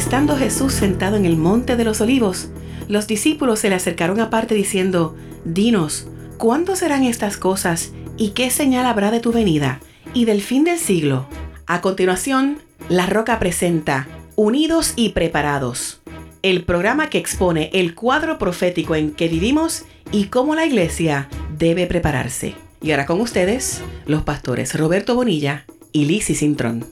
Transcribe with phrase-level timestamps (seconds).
[0.00, 2.48] Estando Jesús sentado en el monte de los olivos,
[2.88, 6.08] los discípulos se le acercaron aparte diciendo, Dinos,
[6.38, 9.78] ¿cuándo serán estas cosas y qué señal habrá de tu venida
[10.14, 11.26] y del fin del siglo?
[11.66, 16.00] A continuación, La Roca presenta Unidos y Preparados,
[16.40, 21.86] el programa que expone el cuadro profético en que vivimos y cómo la iglesia debe
[21.86, 22.54] prepararse.
[22.80, 26.86] Y ahora con ustedes, los pastores Roberto Bonilla y Lizzie Cintrón.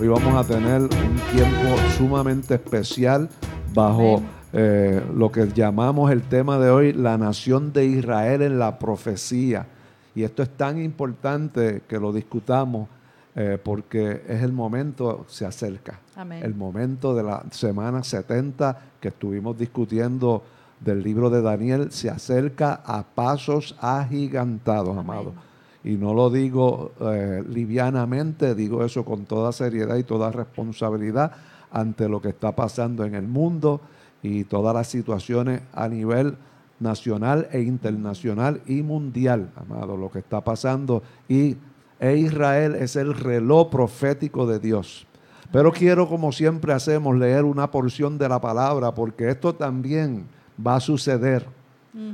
[0.00, 0.88] Hoy vamos a tener un
[1.34, 3.28] tiempo sumamente especial
[3.74, 8.78] bajo eh, lo que llamamos el tema de hoy, la nación de Israel en la
[8.78, 9.66] profecía.
[10.14, 12.88] Y esto es tan importante que lo discutamos
[13.34, 16.00] eh, porque es el momento, se acerca,
[16.40, 20.42] el momento de la semana 70 que estuvimos discutiendo
[20.80, 25.34] del libro de Daniel, se acerca a pasos agigantados, amado
[25.82, 31.32] y no lo digo eh, livianamente, digo eso con toda seriedad y toda responsabilidad
[31.70, 33.80] ante lo que está pasando en el mundo
[34.22, 36.36] y todas las situaciones a nivel
[36.80, 41.02] nacional e internacional y mundial, amado, lo que está pasando.
[41.28, 41.56] Y
[41.98, 45.06] e Israel es el reloj profético de Dios.
[45.52, 50.26] Pero quiero, como siempre hacemos, leer una porción de la palabra, porque esto también
[50.64, 51.46] va a suceder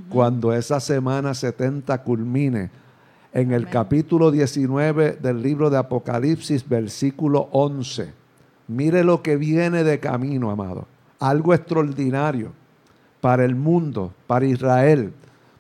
[0.09, 2.71] cuando esa semana 70 culmine
[3.37, 8.11] en el capítulo 19 del libro de Apocalipsis, versículo 11.
[8.67, 10.87] Mire lo que viene de camino, amado.
[11.19, 12.53] Algo extraordinario
[13.21, 15.13] para el mundo, para Israel,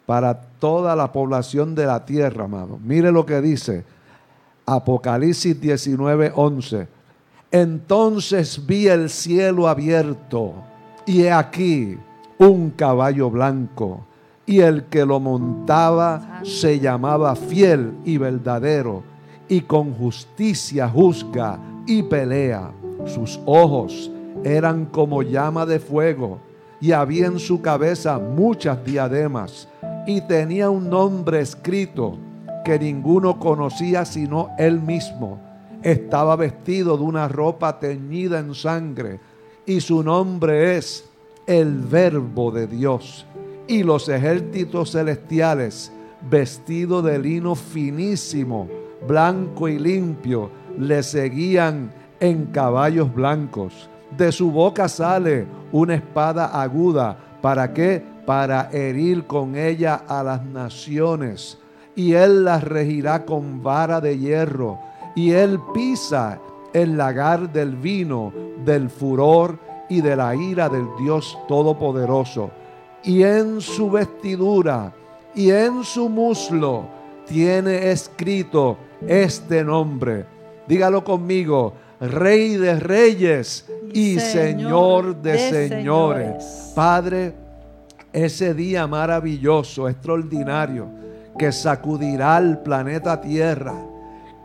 [0.06, 2.80] para toda la población de la tierra, amado.
[2.82, 3.84] Mire lo que dice
[4.64, 6.88] Apocalipsis 19, 11.
[7.50, 10.54] Entonces vi el cielo abierto
[11.04, 11.98] y he aquí
[12.38, 14.06] un caballo blanco
[14.46, 19.02] y el que lo montaba se llamaba fiel y verdadero,
[19.48, 22.70] y con justicia juzga y pelea.
[23.06, 24.10] Sus ojos
[24.44, 26.38] eran como llama de fuego,
[26.80, 29.68] y había en su cabeza muchas diademas,
[30.06, 32.16] y tenía un nombre escrito
[32.64, 35.40] que ninguno conocía sino él mismo.
[35.82, 39.18] Estaba vestido de una ropa teñida en sangre,
[39.66, 41.04] y su nombre es
[41.46, 43.26] el Verbo de Dios
[43.66, 45.92] y los ejércitos celestiales,
[46.28, 48.68] vestidos de lino finísimo,
[49.06, 53.88] blanco y limpio, le seguían en caballos blancos.
[54.16, 57.18] De su boca sale una espada aguda.
[57.42, 58.02] ¿Para qué?
[58.24, 61.58] Para herir con ella a las naciones.
[61.94, 64.78] Y él las regirá con vara de hierro.
[65.14, 66.38] Y él pisa
[66.72, 68.32] el lagar del vino,
[68.64, 72.50] del furor y de la ira del Dios Todopoderoso
[73.06, 74.92] y en su vestidura
[75.34, 76.84] y en su muslo
[77.26, 80.26] tiene escrito este nombre.
[80.66, 86.72] Dígalo conmigo, Rey de Reyes y Señor, de, señores.
[86.74, 87.32] Padre,
[88.12, 90.88] ese día maravilloso, extraordinario,
[91.38, 93.74] que sacudirá el planeta Tierra,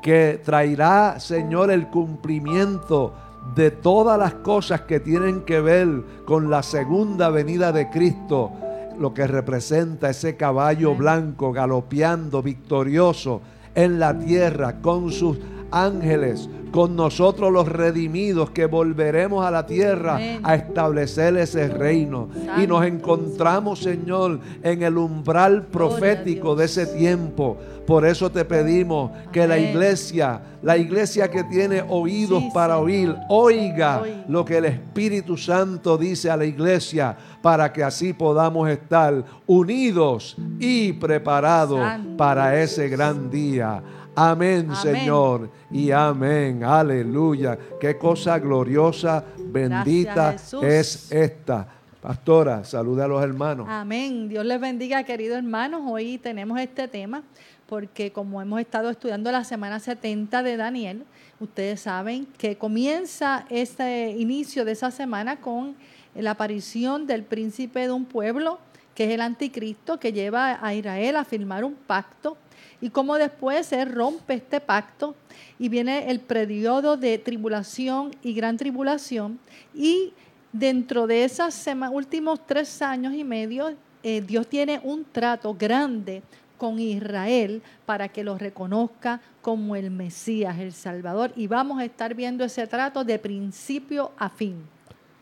[0.02, 3.14] que traerá, Señor, el cumplimiento
[3.56, 5.88] de todas las cosas que tienen que ver
[6.26, 8.52] con la segunda venida de Cristo,
[8.98, 13.42] lo que representa ese caballo blanco galopeando victorioso
[13.76, 15.38] en la tierra con sus
[15.72, 22.30] ángeles, con nosotros los redimidos que volveremos a la tierra a establecer ese reino.
[22.58, 27.58] Y nos encontramos, Señor, en el umbral profético de ese tiempo.
[27.86, 34.04] Por eso te pedimos que la iglesia, la iglesia que tiene oídos para oír, oiga
[34.30, 40.38] lo que el Espíritu Santo dice a la iglesia para que así podamos estar unidos
[40.60, 41.82] y preparados
[42.18, 43.82] para ese gran día.
[44.24, 45.50] Amén, Señor.
[45.72, 46.64] Y amén.
[46.64, 47.58] Aleluya.
[47.80, 51.68] Qué cosa gloriosa, bendita es esta.
[52.00, 53.66] Pastora, salude a los hermanos.
[53.68, 54.30] Amén.
[54.30, 55.82] Dios les bendiga, queridos hermanos.
[55.88, 57.24] Hoy tenemos este tema
[57.66, 61.04] porque como hemos estado estudiando la semana 70 de Daniel,
[61.40, 65.76] ustedes saben que comienza este inicio de esa semana con
[66.14, 68.60] la aparición del príncipe de un pueblo,
[68.94, 72.38] que es el anticristo, que lleva a Israel a firmar un pacto
[72.82, 75.16] y cómo después se rompe este pacto
[75.60, 79.40] y viene el periodo de tribulación y gran tribulación
[79.74, 80.14] y
[80.52, 83.74] dentro de esos últimos tres años y medio
[84.04, 86.24] eh, Dios tiene un trato grande
[86.58, 91.32] con Israel para que lo reconozca como el Mesías, el Salvador.
[91.36, 94.56] Y vamos a estar viendo ese trato de principio a fin.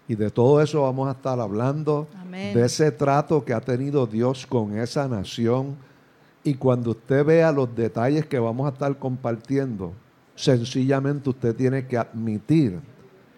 [0.07, 4.45] Y de todo eso vamos a estar hablando, de ese trato que ha tenido Dios
[4.45, 5.77] con esa nación
[6.50, 9.94] y cuando usted vea los detalles que vamos a estar compartiendo,
[10.40, 12.80] Sencillamente usted tiene que admitir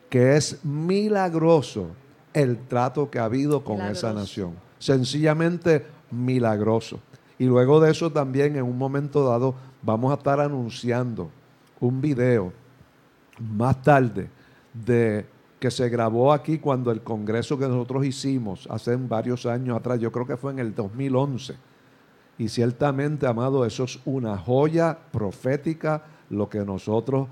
[0.07, 1.87] que es milagroso
[2.31, 4.53] el trato que ha habido con esa nación.
[4.77, 6.99] Sencillamente milagroso.
[7.39, 11.31] Y luego de eso también en un momento dado vamos a estar anunciando
[11.79, 12.53] un video
[13.39, 14.29] más tarde
[14.71, 15.25] de
[15.59, 20.11] que se grabó aquí cuando el congreso que nosotros hicimos hace varios años atrás, yo
[20.11, 21.70] creo que fue en el 2011.
[22.41, 26.01] Y ciertamente, amado, eso es una joya profética
[26.31, 27.27] lo que nosotros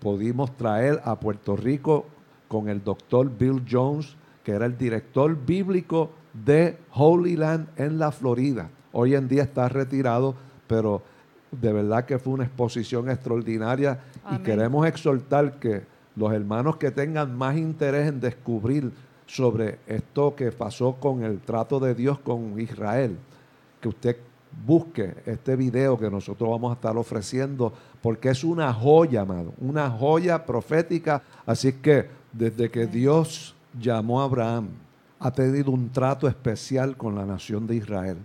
[0.00, 2.06] pudimos traer a Puerto Rico
[2.48, 8.10] con el doctor Bill Jones, que era el director bíblico de Holy Land en la
[8.10, 8.70] Florida.
[8.92, 10.34] Hoy en día está retirado,
[10.66, 11.02] pero
[11.50, 14.00] de verdad que fue una exposición extraordinaria
[14.30, 15.82] y queremos exhortar que
[16.16, 18.90] los hermanos que tengan más interés en descubrir
[19.26, 23.18] sobre esto que pasó con el trato de Dios con Israel,
[23.82, 24.16] que usted
[24.66, 27.72] busque este video que nosotros vamos a estar ofreciendo,
[28.02, 31.22] porque es una joya, amado, una joya profética.
[31.46, 34.68] Así que desde que Dios llamó a Abraham,
[35.18, 38.18] ha tenido un trato especial con la nación de Israel.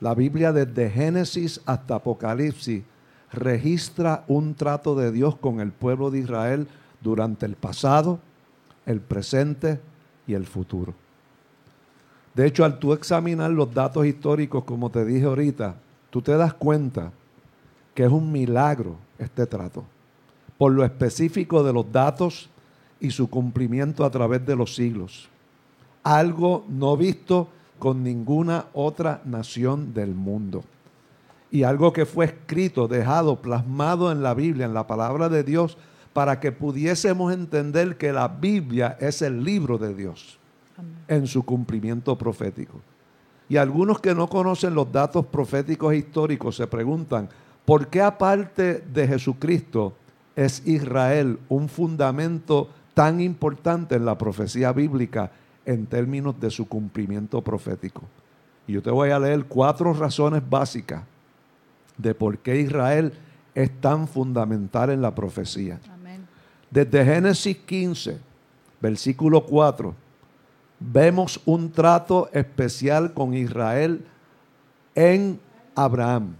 [0.00, 2.82] La Biblia desde Génesis hasta Apocalipsis
[3.32, 6.68] registra un trato de Dios con el pueblo de Israel
[7.00, 8.18] durante el pasado,
[8.86, 9.80] el presente
[10.26, 10.94] y el futuro.
[12.34, 15.76] De hecho, al tú examinar los datos históricos, como te dije ahorita,
[16.10, 17.12] tú te das cuenta
[17.94, 19.84] que es un milagro este trato,
[20.58, 22.50] por lo específico de los datos
[22.98, 25.28] y su cumplimiento a través de los siglos.
[26.02, 27.48] Algo no visto
[27.78, 30.64] con ninguna otra nación del mundo.
[31.52, 35.78] Y algo que fue escrito, dejado, plasmado en la Biblia, en la palabra de Dios,
[36.12, 40.38] para que pudiésemos entender que la Biblia es el libro de Dios
[41.08, 42.80] en su cumplimiento profético.
[43.48, 47.28] Y algunos que no conocen los datos proféticos históricos se preguntan,
[47.64, 49.94] ¿por qué aparte de Jesucristo
[50.34, 55.30] es Israel un fundamento tan importante en la profecía bíblica
[55.66, 58.02] en términos de su cumplimiento profético?
[58.66, 61.02] Y yo te voy a leer cuatro razones básicas
[61.98, 63.12] de por qué Israel
[63.54, 65.78] es tan fundamental en la profecía.
[66.70, 68.18] Desde Génesis 15,
[68.80, 69.94] versículo 4,
[70.80, 74.04] vemos un trato especial con Israel
[74.94, 75.40] en
[75.74, 76.36] Abraham,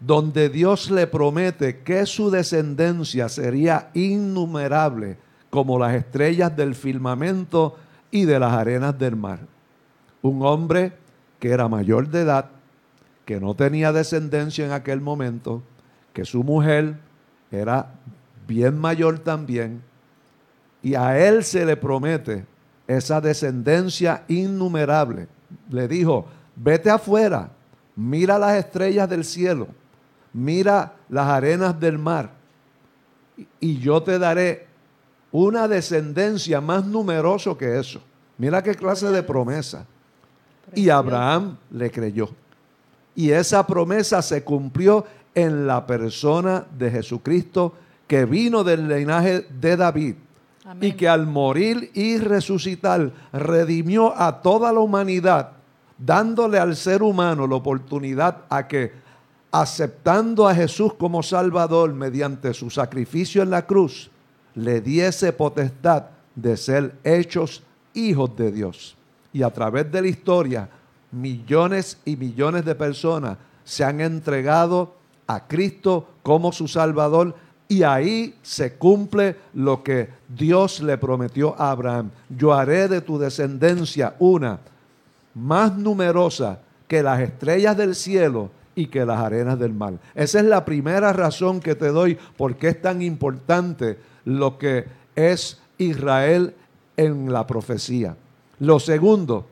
[0.00, 5.18] donde Dios le promete que su descendencia sería innumerable
[5.50, 7.76] como las estrellas del firmamento
[8.10, 9.40] y de las arenas del mar.
[10.22, 10.92] Un hombre
[11.38, 12.50] que era mayor de edad,
[13.24, 15.62] que no tenía descendencia en aquel momento,
[16.12, 16.98] que su mujer
[17.50, 17.94] era
[18.46, 19.82] bien mayor también,
[20.82, 22.44] y a él se le promete
[22.96, 25.28] esa descendencia innumerable.
[25.70, 27.50] Le dijo, vete afuera,
[27.96, 29.68] mira las estrellas del cielo,
[30.32, 32.30] mira las arenas del mar,
[33.60, 34.66] y yo te daré
[35.30, 38.02] una descendencia más numerosa que eso.
[38.38, 39.86] Mira qué clase de promesa.
[40.74, 42.30] Y Abraham le creyó.
[43.14, 45.04] Y esa promesa se cumplió
[45.34, 47.74] en la persona de Jesucristo
[48.06, 50.14] que vino del linaje de David
[50.80, 55.52] y que al morir y resucitar redimió a toda la humanidad,
[55.98, 58.92] dándole al ser humano la oportunidad a que,
[59.50, 64.10] aceptando a Jesús como Salvador mediante su sacrificio en la cruz,
[64.54, 66.04] le diese potestad
[66.34, 67.62] de ser hechos
[67.94, 68.96] hijos de Dios.
[69.32, 70.68] Y a través de la historia,
[71.10, 74.94] millones y millones de personas se han entregado
[75.26, 77.34] a Cristo como su Salvador
[77.68, 82.10] y ahí se cumple lo que Dios le prometió a Abraham.
[82.28, 84.58] Yo haré de tu descendencia una
[85.34, 89.94] más numerosa que las estrellas del cielo y que las arenas del mar.
[90.14, 94.86] Esa es la primera razón que te doy por qué es tan importante lo que
[95.14, 96.54] es Israel
[96.96, 98.16] en la profecía.
[98.58, 99.46] Lo segundo,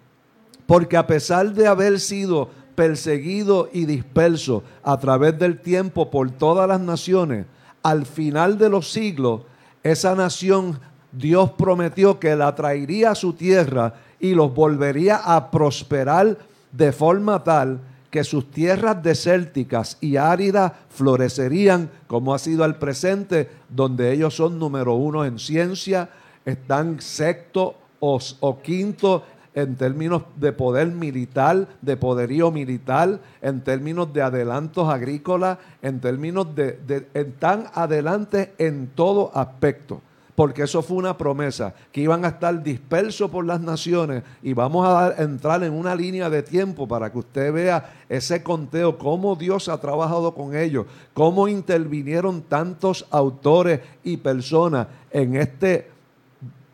[0.67, 6.69] porque a pesar de haber sido perseguido y disperso a través del tiempo por todas
[6.69, 7.47] las naciones,
[7.83, 9.43] al final de los siglos,
[9.83, 10.79] esa nación
[11.13, 16.39] Dios prometió que la traería a su tierra y los volvería a prosperar
[16.73, 23.49] de forma tal que sus tierras desérticas y áridas florecerían como ha sido al presente,
[23.69, 26.11] donde ellos son número uno en ciencia,
[26.45, 34.12] están sexto o, o quinto en términos de poder militar, de poderío militar, en términos
[34.12, 36.73] de adelantos agrícolas, en términos de,
[37.38, 40.00] tan adelante en todo aspecto.
[40.37, 44.87] porque eso fue una promesa, que iban a estar dispersos por las naciones y vamos
[44.87, 49.69] a entrar en una línea de tiempo para que usted vea ese conteo, cómo Dios
[49.69, 55.89] ha trabajado con ellos, cómo intervinieron tantos autores y personas en este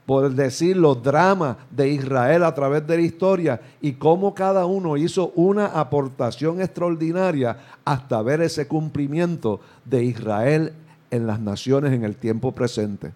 [0.06, 5.32] por decirlo, drama de Israel a través de la historia y cómo cada uno hizo
[5.34, 10.72] una aportación extraordinaria hasta ver ese cumplimiento de Israel
[11.10, 13.12] en las naciones en el tiempo presente.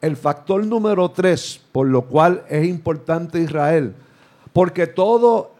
[0.00, 3.94] El factor número tres, por lo cual es importante Israel,
[4.52, 5.52] porque todo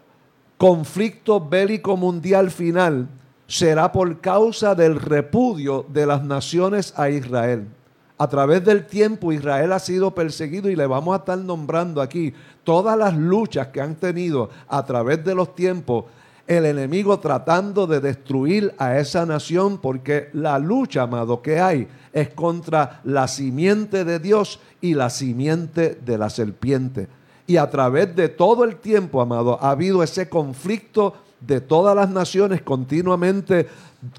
[0.57, 3.07] conflicto bélico mundial final
[3.47, 7.67] será por causa del repudio de las naciones a Israel.
[8.17, 12.33] A través del tiempo Israel ha sido perseguido y le vamos a estar nombrando aquí
[12.63, 16.05] todas las luchas que han tenido a través de los tiempos
[16.47, 22.29] el enemigo tratando de destruir a esa nación porque la lucha, amado, que hay es
[22.29, 27.07] contra la simiente de Dios y la simiente de la serpiente.
[27.47, 32.09] Y a través de todo el tiempo, amado, ha habido ese conflicto de todas las
[32.09, 33.67] naciones continuamente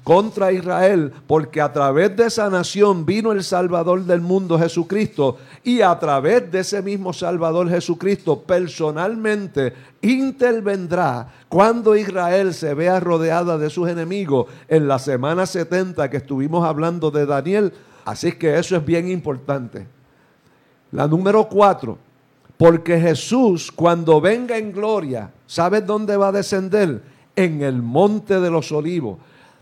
[0.03, 5.81] contra Israel, porque a través de esa nación vino el Salvador del mundo, Jesucristo, y
[5.81, 13.69] a través de ese mismo Salvador Jesucristo personalmente intervendrá cuando Israel se vea rodeada de
[13.69, 17.73] sus enemigos en la semana 70 que estuvimos hablando de Daniel.
[18.05, 19.87] Así que eso es bien importante.
[20.91, 21.97] La número cuatro,
[22.57, 27.01] porque Jesús cuando venga en gloria, ¿sabes dónde va a descender?
[27.35, 29.17] En el monte de los olivos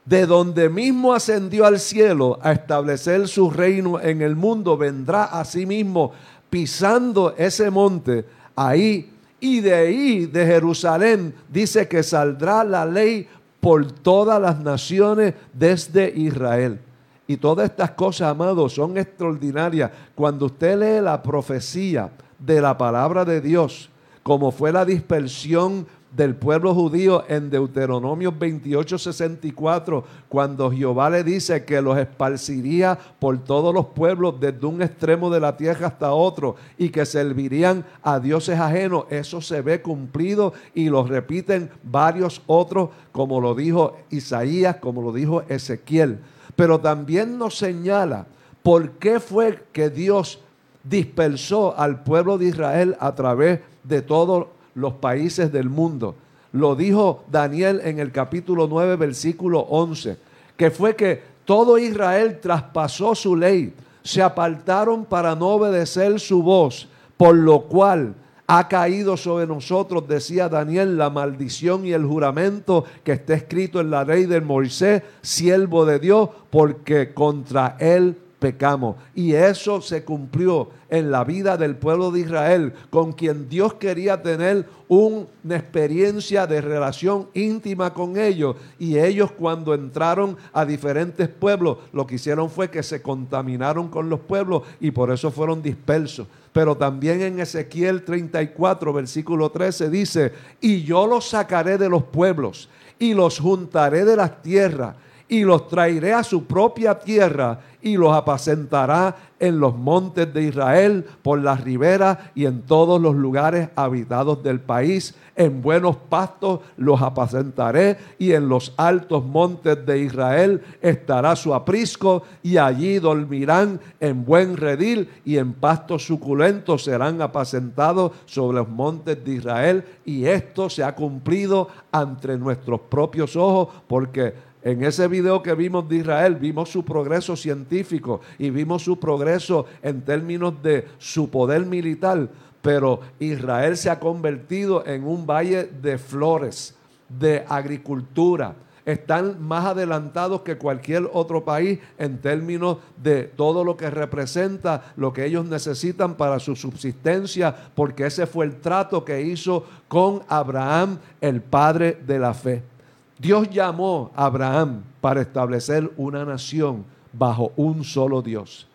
[0.06, 5.44] de donde mismo ascendió al cielo a establecer su reino en el mundo, vendrá a
[5.44, 6.12] sí mismo
[6.50, 9.12] pisando ese monte ahí.
[9.40, 13.28] Y de ahí, de Jerusalén, dice que saldrá la ley
[13.60, 16.80] por todas las naciones desde Israel.
[17.28, 19.92] Y todas estas cosas, amados, son extraordinarias.
[20.14, 23.90] Cuando usted lee la profecía de la palabra de Dios,
[24.22, 31.66] como fue la dispersión del pueblo judío en Deuteronomio 28, 64, cuando Jehová le dice
[31.66, 36.56] que los esparciría por todos los pueblos desde un extremo de la tierra hasta otro
[36.78, 39.06] y que servirían a dioses ajenos.
[39.10, 45.12] Eso se ve cumplido y lo repiten varios otros, como lo dijo Isaías, como lo
[45.12, 46.20] dijo Ezequiel.
[46.56, 48.28] Pero también nos señala
[48.64, 50.40] por qué fue que Dios
[50.86, 56.16] dispersó al pueblo de Israel a través de todo los países del mundo.
[56.52, 60.18] Lo dijo Daniel en el capítulo 9, versículo 11,
[60.56, 66.88] que fue que todo Israel traspasó su ley, se apartaron para no obedecer su voz,
[67.18, 68.16] por lo cual
[68.48, 73.90] ha caído sobre nosotros, decía Daniel, la maldición y el juramento que está escrito en
[73.90, 78.98] la ley de Moisés, siervo de Dios, porque contra él pecamos.
[79.16, 84.22] Y eso se cumplió en la vida del pueblo de Israel, con quien Dios quería
[84.22, 88.56] tener una experiencia de relación íntima con ellos.
[88.78, 94.12] Y ellos cuando entraron a diferentes pueblos, lo que hicieron fue que se contaminaron con
[94.12, 96.28] los pueblos y por eso fueron dispersos.
[96.54, 102.70] Pero también en Ezequiel 34, versículo 13 dice, y yo los sacaré de los pueblos
[103.00, 104.98] y los juntaré de las tierras
[105.28, 111.06] y los traeré a su propia tierra y los apacentará en los montes de Israel,
[111.22, 115.14] por las riberas y en todos los lugares habitados del país.
[115.36, 122.24] En buenos pastos los apacentaré y en los altos montes de Israel estará su aprisco
[122.42, 129.24] y allí dormirán en buen redil y en pastos suculentos serán apacentados sobre los montes
[129.24, 129.84] de Israel.
[130.06, 135.88] Y esto se ha cumplido ante nuestros propios ojos porque en ese video que vimos
[135.88, 141.68] de Israel, vimos su progreso científico y vimos su progreso en términos de su poder
[141.68, 142.28] militar,
[142.64, 146.74] pero Israel se ha convertido en un valle de flores,
[147.08, 148.56] de agricultura.
[148.86, 155.14] Están más adelantados que cualquier otro país en términos de todo lo que representa lo
[155.14, 160.98] que ellos necesitan para su subsistencia, porque ese fue el trato que hizo con Abraham,
[161.22, 162.75] el padre de la fe.
[163.18, 168.68] Dios llamó a Abraham para establecer una nación bajo un solo Dios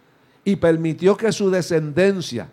[0.44, 2.50] y permitió que su descendencia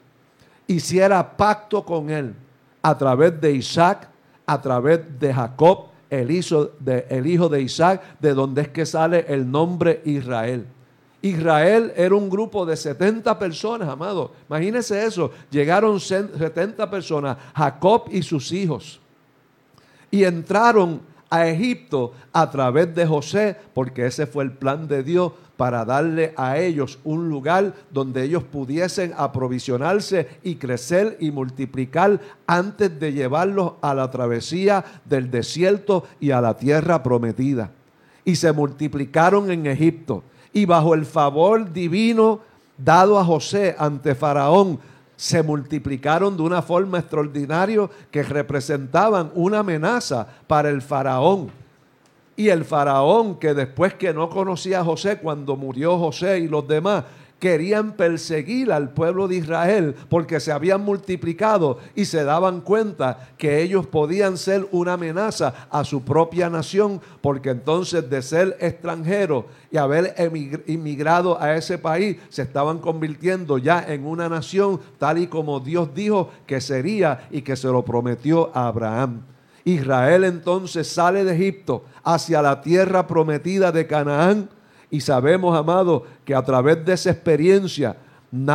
[0.68, 2.34] hiciera pacto con él
[2.82, 4.10] a través de Isaac,
[4.46, 10.02] a través de Jacob, el hijo de, Isaac, de donde es que sale el nombre
[10.06, 10.66] Israel.
[11.22, 14.32] Israel era un grupo de 70 personas, amado.
[14.48, 15.32] Imagínense eso.
[15.50, 19.00] Llegaron 70 personas, Jacob y sus hijos.
[20.12, 25.34] Y entraron a Egipto a través de José, porque ese fue el plan de Dios
[25.58, 33.00] para darle a ellos un lugar donde ellos pudiesen aprovisionarse y crecer y multiplicar antes
[33.00, 37.72] de llevarlos a la travesía del desierto y a la tierra prometida.
[38.24, 40.24] Y se multiplicaron en Egipto.
[40.54, 42.42] Y bajo el favor divino
[42.78, 44.80] dado a José ante Faraón,
[45.18, 51.50] se multiplicaron de una forma extraordinaria que representaban una amenaza para el faraón.
[52.36, 56.68] Y el faraón que después que no conocía a José, cuando murió José y los
[56.68, 57.04] demás,
[57.40, 63.62] querían perseguir al pueblo de Israel porque se habían multiplicado y se daban cuenta que
[63.62, 69.78] ellos podían ser una amenaza a su propia nación porque entonces de ser extranjeros y
[69.78, 70.16] haber
[70.68, 75.94] inmigrado a ese país se estaban convirtiendo ya en una nación tal y como Dios
[75.94, 79.22] dijo que sería y que se lo prometió a Abraham.
[79.64, 84.50] Israel entonces sale de Egipto hacia la tierra prometida de Canaán
[84.90, 87.96] y sabemos, amado, que a través de esa experiencia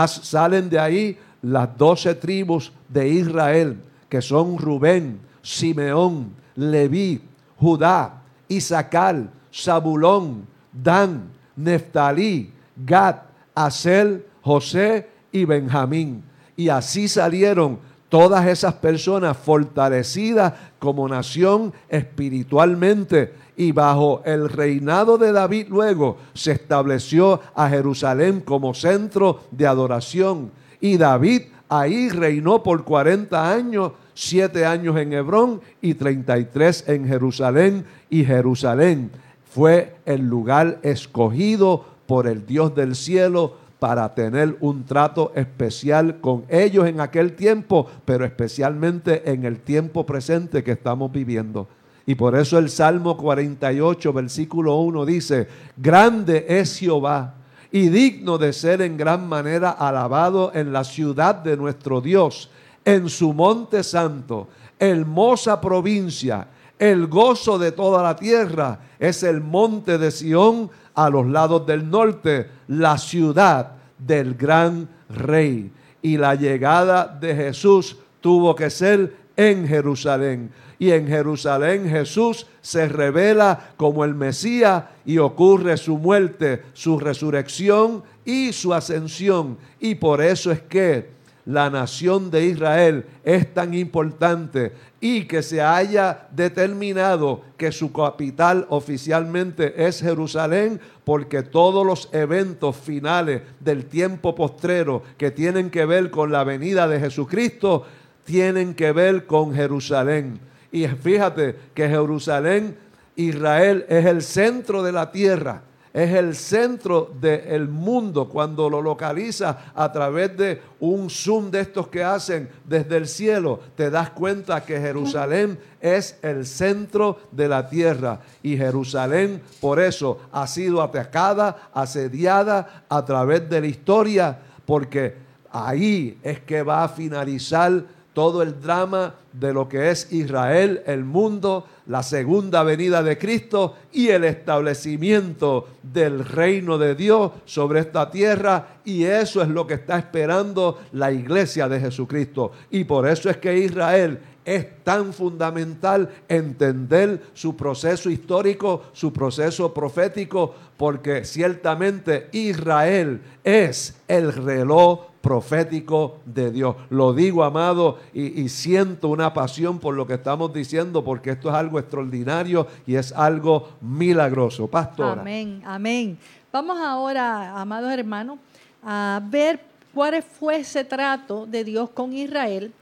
[0.07, 3.79] salen de ahí las doce tribus de Israel,
[4.11, 7.23] que son Rubén, Simeón, Leví,
[7.57, 13.17] Judá, Isaacar, Zabulón, Dan, Neftalí, Gad,
[13.55, 16.23] Asel, José y Benjamín.
[16.55, 17.79] Y así salieron
[18.11, 26.51] todas esas personas fortalecidas como nación espiritualmente y bajo el reinado de David luego se
[26.51, 30.51] estableció a Jerusalén como centro de adoración.
[30.81, 37.85] Y David ahí reinó por 40 años, 7 años en Hebrón y 33 en Jerusalén.
[38.11, 39.13] Y Jerusalén
[39.49, 46.45] fue el lugar escogido por el Dios del cielo para tener un trato especial con
[46.49, 51.69] ellos en aquel tiempo, pero especialmente en el tiempo presente que estamos viviendo.
[52.07, 57.35] Y por eso el Salmo 48, versículo 1 dice, grande es Jehová
[57.71, 62.51] y digno de ser en gran manera alabado en la ciudad de nuestro Dios,
[62.85, 69.99] en su monte santo, hermosa provincia, el gozo de toda la tierra, es el monte
[69.99, 75.73] de Sión a los lados del norte, la ciudad del gran rey.
[76.03, 80.51] Y la llegada de Jesús tuvo que ser en Jerusalén
[80.83, 88.03] y en Jerusalén Jesús se revela como el Mesías y ocurre su muerte, su resurrección
[88.25, 89.59] y su ascensión.
[89.79, 91.11] Y por eso es que
[91.45, 98.67] la nación de Israel es tan importante y que se haya determinado que su capital
[98.69, 106.11] oficialmente es Jerusalén, porque todos los eventos finales del tiempo postrero que tienen que ver
[106.11, 107.87] con la venida de Jesucristo
[108.25, 110.51] tienen que ver con Jerusalén.
[110.73, 112.77] Y fíjate que Jerusalén,
[113.15, 119.73] Israel, es el centro de la tierra, es el centro del mundo cuando lo localiza
[119.75, 124.65] a través de un zoom de estos que hacen desde el cielo, te das cuenta
[124.65, 128.21] que Jerusalén es el centro de la tierra.
[128.43, 135.17] Y Jerusalén por eso ha sido atacada, asediada a través de la historia, porque
[135.51, 141.05] ahí es que va a finalizar todo el drama de lo que es Israel, el
[141.05, 148.11] mundo, la segunda venida de Cristo y el establecimiento del reino de Dios sobre esta
[148.11, 148.79] tierra.
[148.85, 152.53] Y eso es lo que está esperando la iglesia de Jesucristo.
[152.71, 159.73] Y por eso es que Israel es tan fundamental entender su proceso histórico, su proceso
[159.73, 166.77] profético, porque ciertamente Israel es el reloj profético de Dios.
[166.91, 171.55] Lo digo, amado, y, siento una pasión por lo que estamos diciendo, porque esto es
[171.55, 174.67] algo extraordinario y es algo milagroso.
[174.67, 175.21] Pastor.
[175.21, 176.19] Amén, amén.
[176.53, 178.39] Vamos ahora, amados hermanos,
[178.83, 179.61] a ver
[179.95, 182.73] cuál fue ese trato de Dios con Israel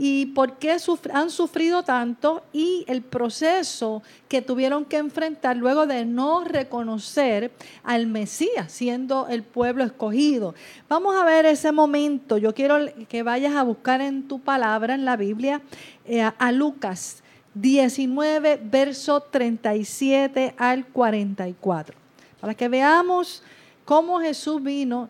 [0.00, 0.76] y por qué
[1.12, 7.50] han sufrido tanto y el proceso que tuvieron que enfrentar luego de no reconocer
[7.82, 10.54] al Mesías siendo el pueblo escogido.
[10.88, 12.38] Vamos a ver ese momento.
[12.38, 15.62] Yo quiero que vayas a buscar en tu palabra, en la Biblia,
[16.04, 21.96] eh, a Lucas 19, verso 37 al 44,
[22.40, 23.42] para que veamos
[23.84, 25.08] cómo Jesús vino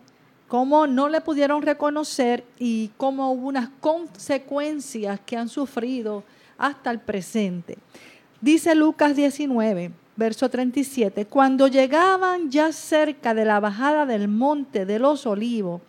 [0.49, 6.23] cómo no le pudieron reconocer y cómo hubo unas consecuencias que han sufrido
[6.57, 7.77] hasta el presente.
[8.41, 14.97] Dice Lucas 19, verso 37, cuando llegaban ya cerca de la bajada del monte de
[14.97, 15.81] los olivos,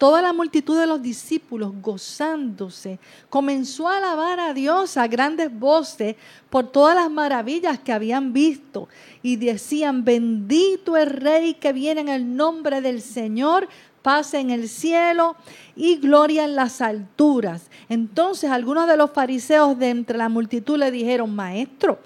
[0.00, 6.16] toda la multitud de los discípulos, gozándose, comenzó a alabar a Dios a grandes voces
[6.48, 8.88] por todas las maravillas que habían visto.
[9.22, 13.68] Y decían, bendito el Rey que viene en el nombre del Señor,
[14.00, 15.36] paz en el cielo
[15.76, 17.68] y gloria en las alturas.
[17.90, 21.98] Entonces algunos de los fariseos de entre la multitud le dijeron, maestro,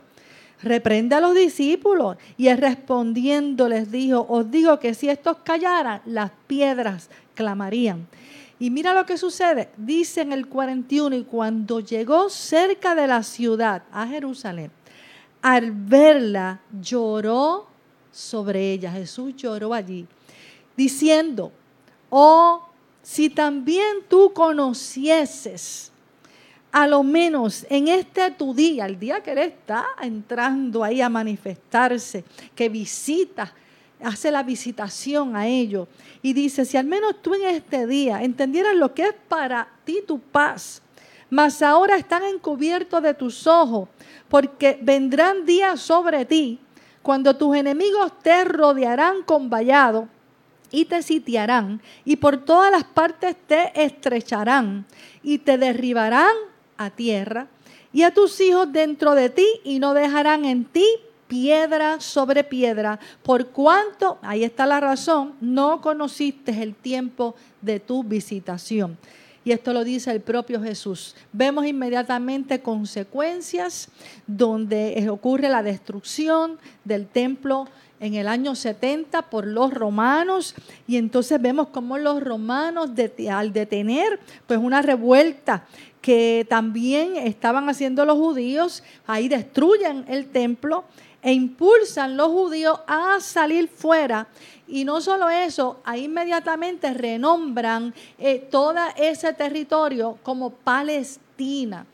[0.64, 2.16] reprende a los discípulos.
[2.36, 8.06] Y él respondiendo les dijo, os digo que si estos callaran, las piedras clamarían.
[8.58, 13.22] Y mira lo que sucede, dice en el 41, y cuando llegó cerca de la
[13.22, 14.70] ciudad, a Jerusalén,
[15.42, 17.66] al verla, lloró
[18.10, 18.92] sobre ella.
[18.92, 20.06] Jesús lloró allí,
[20.76, 21.52] diciendo,
[22.10, 22.68] oh,
[23.02, 25.92] si también tú conocieses
[26.74, 31.08] a lo menos en este tu día, el día que Él está entrando ahí a
[31.08, 33.54] manifestarse, que visita,
[34.02, 35.88] hace la visitación a ellos,
[36.22, 40.02] y dice, si al menos tú en este día entendieras lo que es para ti
[40.06, 40.82] tu paz,
[41.30, 43.88] mas ahora están encubiertos de tus ojos,
[44.28, 46.58] porque vendrán días sobre ti
[47.02, 50.08] cuando tus enemigos te rodearán con vallado
[50.70, 54.86] y te sitiarán y por todas las partes te estrecharán
[55.22, 56.34] y te derribarán
[56.78, 57.46] a tierra
[57.92, 60.86] y a tus hijos dentro de ti y no dejarán en ti
[61.26, 68.04] piedra sobre piedra, por cuanto, ahí está la razón, no conociste el tiempo de tu
[68.04, 68.96] visitación.
[69.44, 71.14] Y esto lo dice el propio Jesús.
[71.32, 73.88] Vemos inmediatamente consecuencias
[74.26, 77.68] donde ocurre la destrucción del templo
[78.00, 80.54] en el año 70 por los romanos
[80.86, 82.90] y entonces vemos cómo los romanos
[83.30, 85.64] al detener pues una revuelta
[86.00, 90.84] que también estaban haciendo los judíos, ahí destruyen el templo
[91.24, 94.28] e impulsan los judíos a salir fuera.
[94.68, 101.86] Y no solo eso, ahí inmediatamente renombran eh, todo ese territorio como Palestina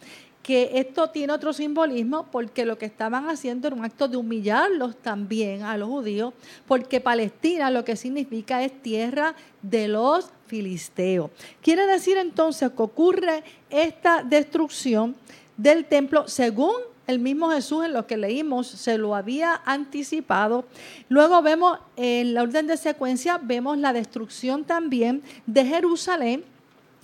[0.43, 4.97] que esto tiene otro simbolismo porque lo que estaban haciendo era un acto de humillarlos
[4.97, 6.35] también a los judíos,
[6.67, 11.31] porque Palestina lo que significa es tierra de los filisteos.
[11.63, 15.15] Quiere decir entonces que ocurre esta destrucción
[15.57, 20.65] del templo según el mismo Jesús en lo que leímos se lo había anticipado.
[21.09, 26.45] Luego vemos en la orden de secuencia, vemos la destrucción también de Jerusalén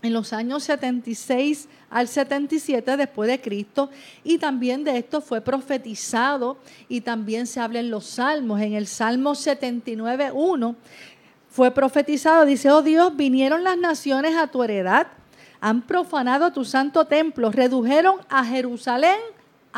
[0.03, 3.91] en los años 76 al 77 después de Cristo.
[4.25, 6.57] Y también de esto fue profetizado
[6.89, 10.77] y también se habla en los salmos, en el Salmo 79, 1
[11.57, 15.07] fue profetizado, dice, oh Dios, vinieron las naciones a tu heredad,
[15.59, 19.17] han profanado tu santo templo, redujeron a Jerusalén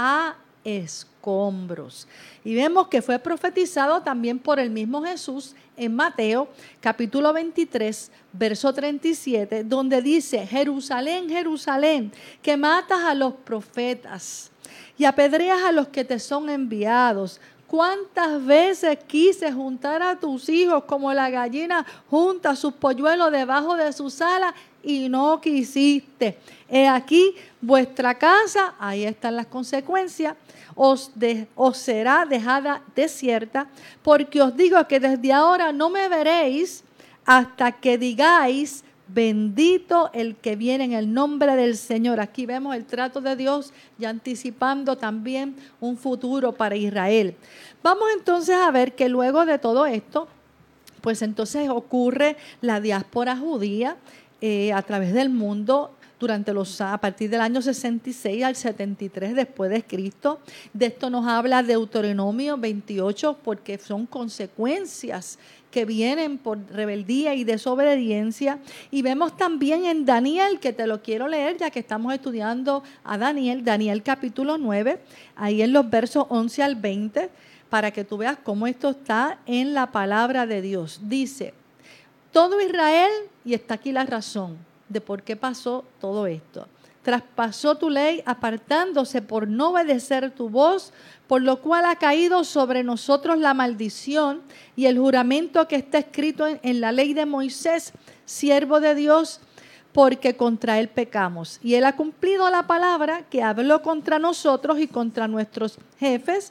[0.00, 2.06] a escombros.
[2.44, 6.48] Y vemos que fue profetizado también por el mismo Jesús en Mateo
[6.80, 14.52] capítulo 23, verso 37, donde dice, Jerusalén, Jerusalén, que matas a los profetas
[14.96, 17.40] y apedreas a los que te son enviados.
[17.66, 23.92] ¿Cuántas veces quise juntar a tus hijos como la gallina junta sus polluelos debajo de
[23.92, 24.54] sus alas
[24.88, 26.38] y no quisiste?
[26.68, 30.34] He aquí vuestra casa, ahí están las consecuencias,
[30.74, 31.12] os,
[31.54, 33.68] os será dejada desierta,
[34.02, 36.84] porque os digo que desde ahora no me veréis
[37.26, 42.18] hasta que digáis, bendito el que viene en el nombre del Señor.
[42.18, 47.34] Aquí vemos el trato de Dios y anticipando también un futuro para Israel.
[47.82, 50.28] Vamos entonces a ver que luego de todo esto,
[51.02, 53.96] pues entonces ocurre la diáspora judía
[54.40, 59.70] eh, a través del mundo durante los a partir del año 66 al 73 después
[59.70, 60.40] de Cristo.
[60.72, 65.38] De esto nos habla Deuteronomio 28 porque son consecuencias
[65.70, 68.58] que vienen por rebeldía y desobediencia.
[68.90, 73.18] Y vemos también en Daniel, que te lo quiero leer ya que estamos estudiando a
[73.18, 75.00] Daniel, Daniel capítulo 9,
[75.36, 77.30] ahí en los versos 11 al 20,
[77.68, 81.00] para que tú veas cómo esto está en la palabra de Dios.
[81.02, 81.52] Dice,
[82.32, 83.10] todo Israel,
[83.44, 86.66] y está aquí la razón, de por qué pasó todo esto.
[87.02, 90.92] Traspasó tu ley apartándose por no obedecer tu voz,
[91.26, 94.42] por lo cual ha caído sobre nosotros la maldición
[94.76, 97.92] y el juramento que está escrito en, la ley de Moisés,
[98.24, 99.40] siervo de Dios,
[99.92, 101.60] porque contra él pecamos.
[101.62, 106.50] Y él ha cumplido la palabra que habló contra nosotros y contra nuestros jefes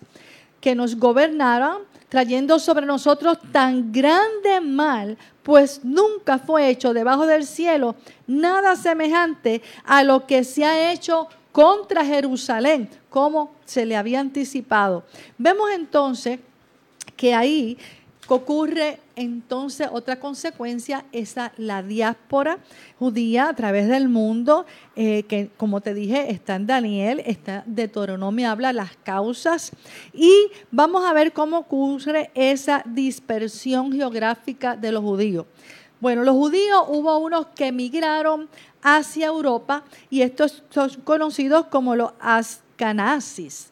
[0.59, 7.45] que nos gobernaron, trayendo sobre nosotros tan grande mal pues nunca fue hecho debajo del
[7.45, 7.95] cielo
[8.27, 15.03] nada semejante a lo que se ha hecho contra Jerusalén, como se le había anticipado.
[15.39, 16.39] Vemos entonces
[17.15, 17.79] que ahí
[18.27, 22.59] ocurre entonces otra consecuencia es la diáspora
[22.99, 28.49] judía a través del mundo, eh, que como te dije está en Daniel, está Deuteronomio,
[28.49, 29.71] habla las causas
[30.13, 30.31] y
[30.71, 35.47] vamos a ver cómo ocurre esa dispersión geográfica de los judíos.
[35.99, 38.47] Bueno, los judíos hubo unos que emigraron
[38.83, 43.71] hacia Europa y estos son conocidos como los ascanazis.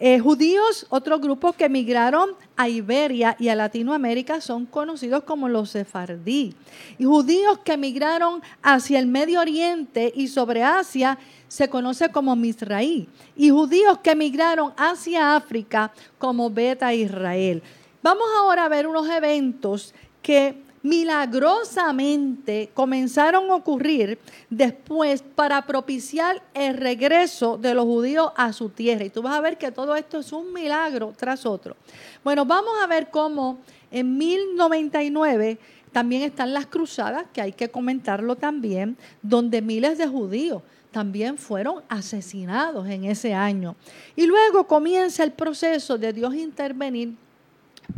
[0.00, 5.70] Eh, judíos, otro grupo que emigraron a Iberia y a Latinoamérica son conocidos como los
[5.70, 6.54] sefardí.
[6.98, 13.08] Y judíos que emigraron hacia el Medio Oriente y sobre Asia se conoce como Misraí.
[13.36, 17.62] Y judíos que emigraron hacia África como Beta Israel.
[18.02, 24.18] Vamos ahora a ver unos eventos que milagrosamente comenzaron a ocurrir
[24.50, 29.04] después para propiciar el regreso de los judíos a su tierra.
[29.04, 31.74] Y tú vas a ver que todo esto es un milagro tras otro.
[32.22, 35.58] Bueno, vamos a ver cómo en 1099
[35.90, 41.82] también están las cruzadas, que hay que comentarlo también, donde miles de judíos también fueron
[41.88, 43.74] asesinados en ese año.
[44.16, 47.14] Y luego comienza el proceso de Dios intervenir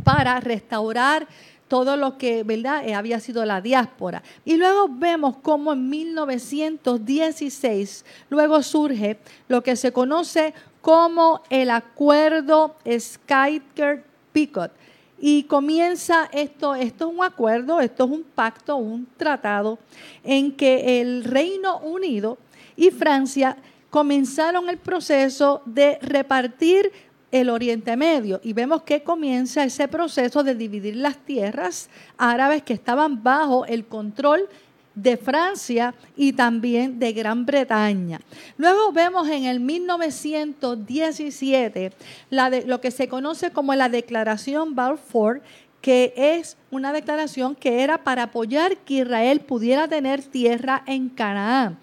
[0.05, 1.27] para restaurar
[1.69, 2.87] todo lo que ¿verdad?
[2.87, 4.23] Eh, había sido la diáspora.
[4.45, 12.77] Y luego vemos cómo en 1916 luego surge lo que se conoce como el acuerdo
[12.85, 14.71] Skyker-Picot.
[15.19, 19.79] Y comienza esto, esto es un acuerdo, esto es un pacto, un tratado
[20.23, 22.37] en que el Reino Unido
[22.77, 23.57] y Francia
[23.89, 26.93] comenzaron el proceso de repartir
[27.31, 32.73] el Oriente Medio y vemos que comienza ese proceso de dividir las tierras árabes que
[32.73, 34.49] estaban bajo el control
[34.97, 38.21] de Francia y también de Gran Bretaña.
[38.57, 41.93] Luego vemos en el 1917
[42.31, 45.43] la de, lo que se conoce como la Declaración Balfour,
[45.83, 51.77] que es una declaración que era para apoyar que Israel pudiera tener tierra en Canaán.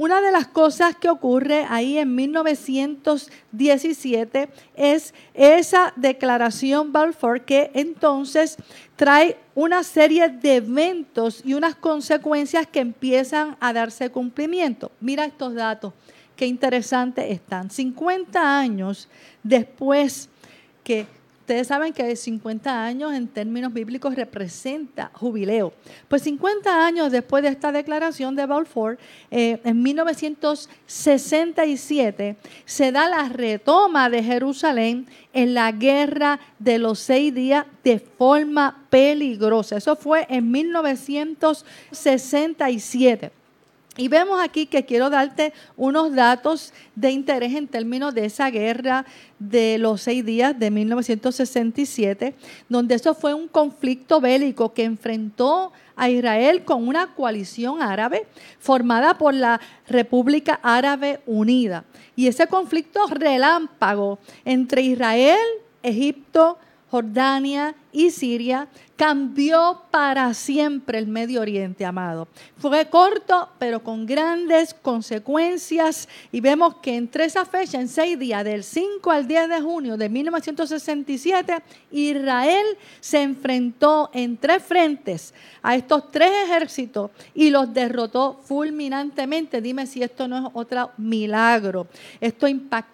[0.00, 8.56] Una de las cosas que ocurre ahí en 1917 es esa declaración Balfour que entonces
[8.96, 14.90] trae una serie de eventos y unas consecuencias que empiezan a darse cumplimiento.
[15.00, 15.92] Mira estos datos,
[16.34, 17.68] qué interesantes están.
[17.68, 19.06] 50 años
[19.42, 20.30] después
[20.82, 21.04] que
[21.50, 25.72] Ustedes saben que 50 años en términos bíblicos representa jubileo.
[26.06, 28.98] Pues 50 años después de esta declaración de Balfour,
[29.32, 37.34] eh, en 1967 se da la retoma de Jerusalén en la guerra de los seis
[37.34, 39.78] días de forma peligrosa.
[39.78, 43.39] Eso fue en 1967.
[43.96, 49.04] Y vemos aquí que quiero darte unos datos de interés en términos de esa guerra
[49.40, 52.34] de los seis días de 1967,
[52.68, 58.26] donde eso fue un conflicto bélico que enfrentó a Israel con una coalición árabe
[58.60, 61.84] formada por la República Árabe Unida.
[62.14, 65.38] Y ese conflicto relámpago entre Israel,
[65.82, 66.58] Egipto,
[66.90, 68.68] Jordania y Siria
[69.00, 72.28] cambió para siempre el Medio Oriente, amado.
[72.58, 76.06] Fue corto, pero con grandes consecuencias.
[76.30, 79.96] Y vemos que entre esa fecha, en seis días, del 5 al 10 de junio
[79.96, 82.66] de 1967, Israel
[83.00, 89.62] se enfrentó en tres frentes a estos tres ejércitos y los derrotó fulminantemente.
[89.62, 91.86] Dime si esto no es otro milagro.
[92.20, 92.90] Esto impactó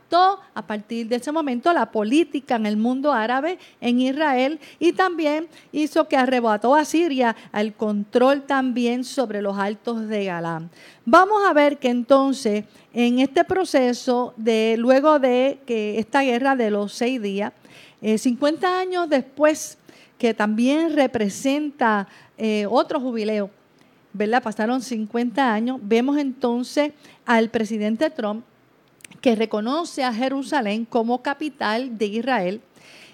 [0.54, 4.60] a partir de ese momento la política en el mundo árabe, en Israel,
[4.92, 10.70] también hizo que arrebató a Siria al control también sobre los altos de Galán.
[11.04, 16.70] Vamos a ver que entonces en este proceso de luego de que esta guerra de
[16.70, 17.52] los seis días,
[18.00, 19.78] 50 eh, años después,
[20.18, 23.50] que también representa eh, otro jubileo,
[24.12, 24.42] ¿verdad?
[24.42, 26.92] Pasaron 50 años, vemos entonces
[27.24, 28.44] al presidente Trump
[29.20, 32.60] que reconoce a Jerusalén como capital de Israel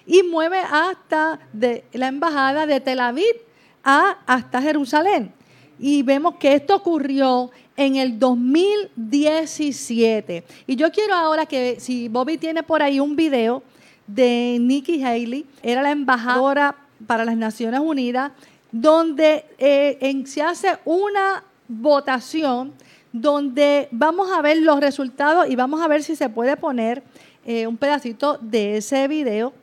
[0.05, 3.35] y mueve hasta de la embajada de Tel Aviv
[3.83, 5.33] a, hasta Jerusalén.
[5.79, 10.43] Y vemos que esto ocurrió en el 2017.
[10.67, 13.63] Y yo quiero ahora que si Bobby tiene por ahí un video
[14.05, 16.75] de Nikki Haley, era la embajadora
[17.07, 18.31] para las Naciones Unidas,
[18.71, 22.73] donde eh, se hace una votación
[23.11, 27.03] donde vamos a ver los resultados y vamos a ver si se puede poner
[27.45, 29.53] eh, un pedacito de ese video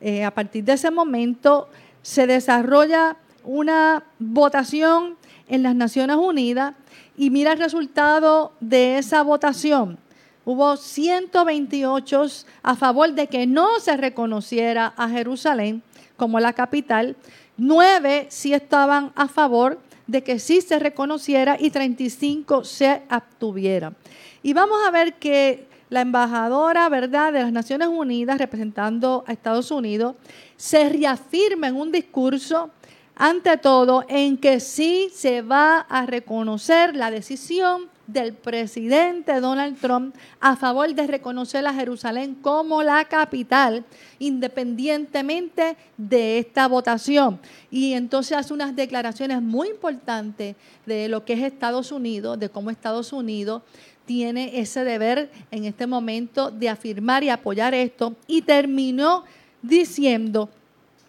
[0.00, 1.68] eh, a partir de ese momento
[2.02, 5.16] se desarrolla una votación
[5.48, 6.74] en las Naciones Unidas
[7.16, 9.98] y mira el resultado de esa votación.
[10.44, 12.26] Hubo 128
[12.62, 15.82] a favor de que no se reconociera a Jerusalén
[16.16, 17.16] como la capital
[17.62, 23.94] Nueve sí estaban a favor de que sí se reconociera y 35 se abstuvieran.
[24.42, 29.70] Y vamos a ver que la embajadora, ¿verdad?, de las Naciones Unidas representando a Estados
[29.70, 30.14] Unidos
[30.56, 32.70] se reafirma en un discurso
[33.16, 40.14] ante todo en que sí se va a reconocer la decisión del presidente Donald Trump
[40.40, 43.84] a favor de reconocer a Jerusalén como la capital,
[44.18, 47.38] independientemente de esta votación.
[47.70, 52.70] Y entonces hace unas declaraciones muy importantes de lo que es Estados Unidos, de cómo
[52.70, 53.62] Estados Unidos
[54.10, 58.16] tiene ese deber en este momento de afirmar y apoyar esto.
[58.26, 59.22] Y terminó
[59.62, 60.48] diciendo,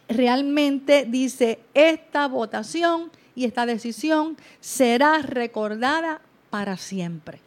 [0.08, 7.40] realmente dice, esta votación y esta decisión será recordada para siempre.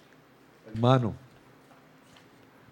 [0.75, 1.14] Hermano,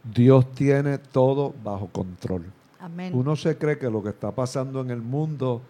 [0.03, 2.47] Dios tiene todo bajo control.
[2.81, 3.13] Amén.
[3.15, 5.63] Uno se cree que lo que está pasando en el mundo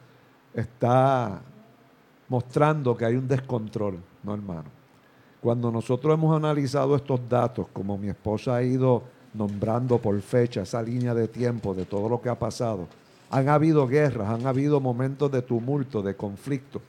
[0.54, 1.42] está
[2.30, 4.81] mostrando que hay un descontrol, no hermano.
[5.42, 9.02] Cuando nosotros hemos analizado estos datos, como mi esposa ha ido
[9.34, 12.86] nombrando por fecha esa línea de tiempo de todo lo que ha pasado,
[13.28, 16.80] han habido guerras, han habido momentos de tumulto, de conflicto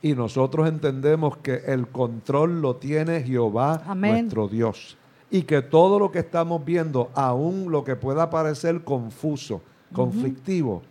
[0.00, 4.96] y nosotros entendemos que el control lo tiene Jehová nuestro Dios.
[5.30, 9.60] Y que todo lo que estamos viendo, aún lo que pueda parecer confuso,
[9.92, 10.82] conflictivo,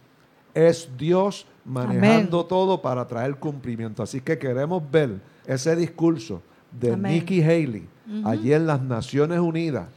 [0.53, 4.03] es Dios manejando todo para traer cumplimiento.
[4.03, 6.41] Así que queremos ver ese discurso
[6.79, 7.87] de Nikki Haley
[8.23, 9.87] allí en las Naciones Unidas,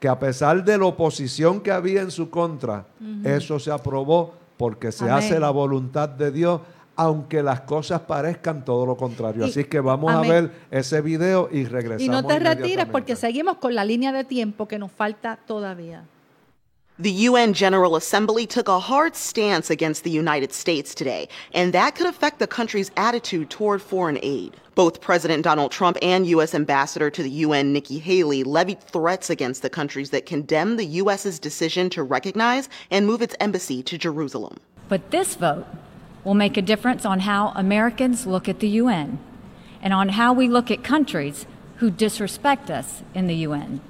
[0.00, 2.86] que a pesar de la oposición que había en su contra,
[3.24, 6.60] eso se aprobó porque se hace la voluntad de Dios
[6.96, 9.44] aunque las cosas parezcan todo lo contrario.
[9.44, 12.02] Así que vamos a ver ese video y regresamos.
[12.02, 16.04] Y no te retires porque seguimos con la línea de tiempo que nos falta todavía.
[16.96, 21.96] The UN General Assembly took a hard stance against the United States today, and that
[21.96, 24.56] could affect the country's attitude toward foreign aid.
[24.76, 26.54] Both President Donald Trump and U.S.
[26.54, 31.40] Ambassador to the UN Nikki Haley levied threats against the countries that condemn the U.S.'s
[31.40, 34.60] decision to recognize and move its embassy to Jerusalem.
[34.88, 35.66] But this vote
[36.22, 39.18] will make a difference on how Americans look at the UN
[39.82, 41.44] and on how we look at countries
[41.78, 43.80] who disrespect us in the UN.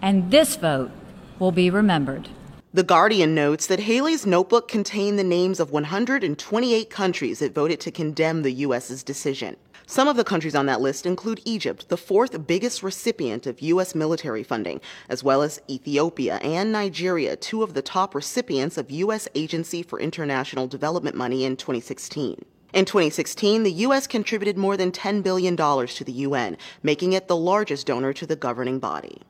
[0.00, 0.90] And this vote
[1.38, 2.30] will be remembered.
[2.74, 7.92] The Guardian notes that Haley's notebook contained the names of 128 countries that voted to
[7.92, 9.56] condemn the U.S.'s decision.
[9.86, 13.94] Some of the countries on that list include Egypt, the fourth biggest recipient of U.S.
[13.94, 19.28] military funding, as well as Ethiopia and Nigeria, two of the top recipients of U.S.
[19.36, 22.44] Agency for International Development money in 2016.
[22.74, 24.08] In 2016, the U.S.
[24.08, 28.36] contributed more than $10 billion to the UN, making it the largest donor to the
[28.36, 29.22] governing body.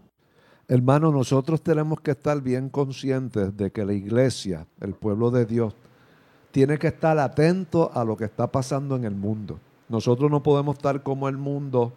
[0.69, 5.77] Hermano, nosotros tenemos que estar bien conscientes de que la iglesia, el pueblo de Dios,
[6.51, 9.61] tiene que estar atento a lo que está pasando en el mundo.
[9.89, 11.93] Nosotros no podemos estar como el mundo,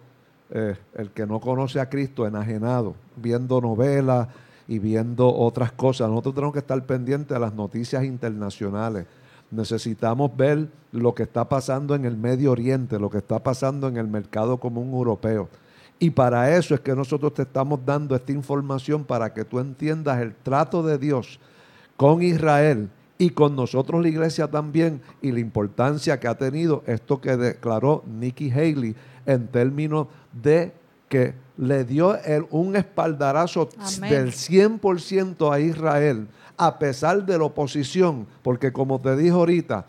[0.51, 4.27] eh, el que no conoce a Cristo, enajenado, viendo novelas
[4.67, 6.07] y viendo otras cosas.
[6.07, 9.07] Nosotros tenemos que estar pendientes de las noticias internacionales.
[9.49, 13.97] Necesitamos ver lo que está pasando en el Medio Oriente, lo que está pasando en
[13.97, 15.49] el mercado común europeo.
[15.99, 20.21] Y para eso es que nosotros te estamos dando esta información para que tú entiendas
[20.21, 21.39] el trato de Dios
[21.97, 27.19] con Israel y con nosotros la iglesia también y la importancia que ha tenido esto
[27.19, 30.71] que declaró Nikki Haley en términos de
[31.09, 32.17] que le dio
[32.51, 33.67] un espaldarazo
[33.99, 39.85] del 100% a Israel, a pesar de la oposición, porque como te dije ahorita,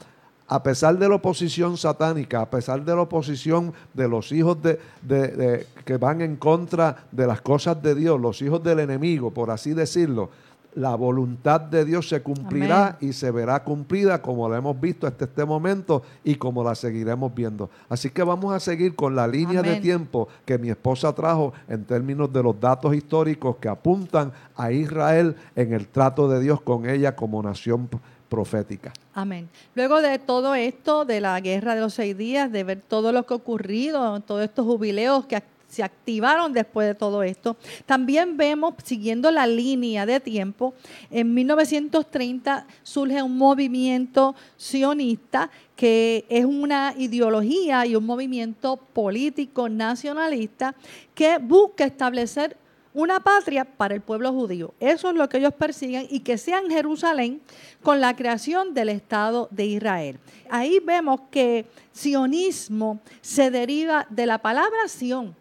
[0.50, 5.66] a pesar de la oposición satánica, a pesar de la oposición de los hijos de,
[5.84, 9.74] que van en contra de las cosas de Dios, los hijos del enemigo, por así
[9.74, 10.28] decirlo,
[10.74, 15.24] la voluntad de Dios se cumplirá y se verá cumplida como la hemos visto hasta
[15.24, 17.70] este momento y como la seguiremos viendo.
[17.88, 21.84] Así que vamos a seguir con la línea de tiempo que mi esposa trajo en
[21.84, 26.88] términos de los datos históricos que apuntan a Israel en el trato de Dios con
[26.88, 27.88] ella como nación
[28.30, 28.94] profética.
[29.12, 29.50] Amén.
[29.74, 33.26] Luego de todo esto, de la guerra de los seis días, de ver todo lo
[33.26, 37.56] que ha ocurrido, todos estos jubileos que se activaron después de todo esto.
[37.86, 40.74] También vemos, siguiendo la línea de tiempo,
[41.10, 50.74] en 1930 surge un movimiento sionista que es una ideología y un movimiento político nacionalista
[51.14, 52.56] que busca establecer
[52.92, 54.74] una patria para el pueblo judío.
[54.80, 57.40] Eso es lo que ellos persiguen y que sea en Jerusalén
[57.82, 60.18] con la creación del Estado de Israel.
[60.50, 65.34] Ahí vemos que sionismo se deriva de la palabra Sion,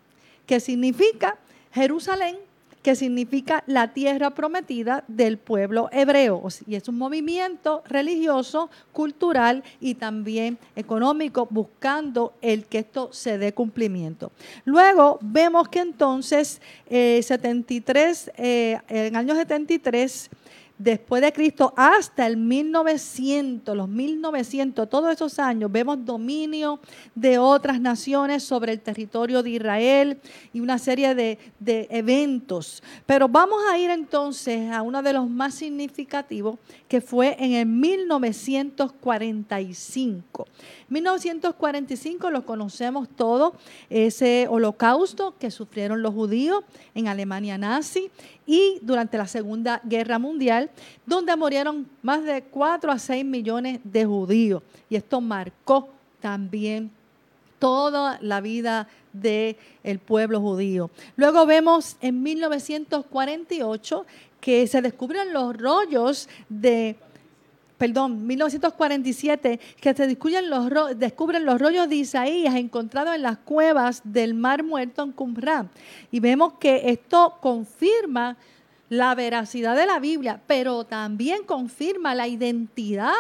[0.46, 1.38] que significa
[1.72, 2.38] Jerusalén
[2.82, 6.44] que significa la tierra prometida del pueblo hebreo.
[6.66, 13.54] Y es un movimiento religioso, cultural y también económico buscando el que esto se dé
[13.54, 14.32] cumplimiento.
[14.66, 20.30] Luego vemos que entonces 73, eh, eh, en año 73,
[20.80, 26.80] después de Cristo hasta el 1900, los 1900, todos esos años, vemos dominio
[27.14, 30.20] de otras naciones sobre el territorio de Israel
[30.54, 32.82] y una serie de, de, eventos.
[33.06, 36.58] Pero vamos a ir entonces a uno de los más significativos,
[36.88, 40.48] que fue en el 1945.
[40.88, 43.52] 1945 lo conocemos todos,
[43.90, 46.64] ese holocausto que sufrieron los judíos
[46.96, 48.10] en Alemania nazi
[48.50, 50.72] y durante la Segunda Guerra Mundial,
[51.06, 54.64] donde murieron más de 4 a 6 millones de judíos.
[54.90, 55.90] Y esto marcó
[56.20, 56.90] también
[57.60, 60.90] toda la vida del el pueblo judío.
[61.16, 64.06] Luego vemos en 1948
[64.42, 66.96] que se descubren los rollos de
[67.80, 70.50] perdón, 1947, que se descubren
[71.46, 75.70] los, rollos de Isaías encontrados en las cuevas del Mar Muerto en Qumran.
[76.12, 78.36] Y vemos que esto confirma
[78.90, 83.14] la veracidad de la Biblia, pero también confirma la identidad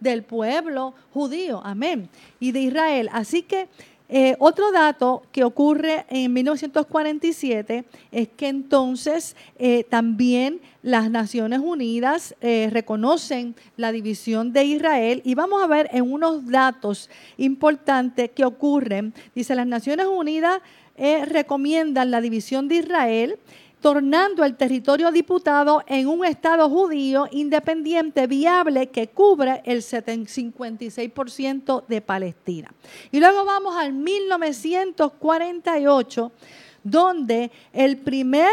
[0.00, 2.08] del pueblo judío, amén,
[2.40, 3.10] y de Israel.
[3.12, 3.68] Así que
[4.08, 12.36] eh, otro dato que ocurre en 1947 es que entonces eh, también las Naciones Unidas
[12.40, 18.44] eh, reconocen la división de Israel y vamos a ver en unos datos importantes que
[18.44, 19.12] ocurren.
[19.34, 20.60] Dice, las Naciones Unidas
[21.28, 23.38] recomiendan la división de Israel
[23.80, 32.00] tornando el territorio diputado en un Estado judío independiente viable que cubre el 56% de
[32.00, 32.74] Palestina.
[33.12, 36.32] Y luego vamos al 1948,
[36.82, 38.50] donde el primer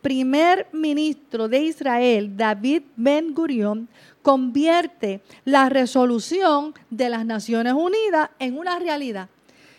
[0.00, 3.88] primer ministro de Israel, David Ben Gurion,
[4.22, 9.28] convierte la resolución de las Naciones Unidas en una realidad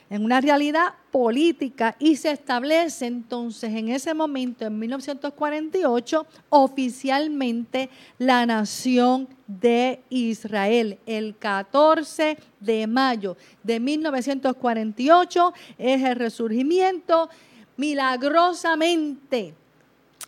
[0.10, 8.46] en una realidad política y se establece entonces en ese momento, en 1948, oficialmente la
[8.46, 10.98] nación de Israel.
[11.06, 17.30] El 14 de mayo de 1948 es el resurgimiento.
[17.78, 19.54] Milagrosamente,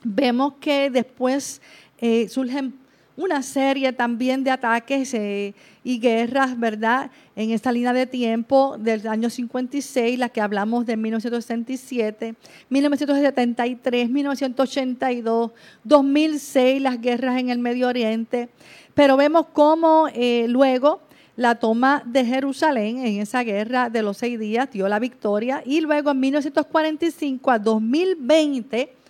[0.04, 1.62] vemos que después
[1.98, 2.81] eh, surgen
[3.22, 5.53] una serie también de ataques eh,
[5.84, 7.11] y guerras, ¿verdad?
[7.36, 12.36] En esta línea de tiempo del año 56, la que hablamos de 1967,
[12.69, 15.51] 1973, 1982,
[15.84, 18.49] 2006, las guerras en el Medio Oriente.
[18.93, 21.01] Pero vemos cómo eh, luego
[21.36, 25.82] la toma de Jerusalén en esa guerra de los seis días dio la victoria y
[25.82, 29.01] luego en 1945 a 2020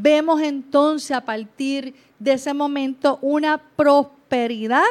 [0.00, 4.82] vemos entonces a partir de ese momento una prosperidad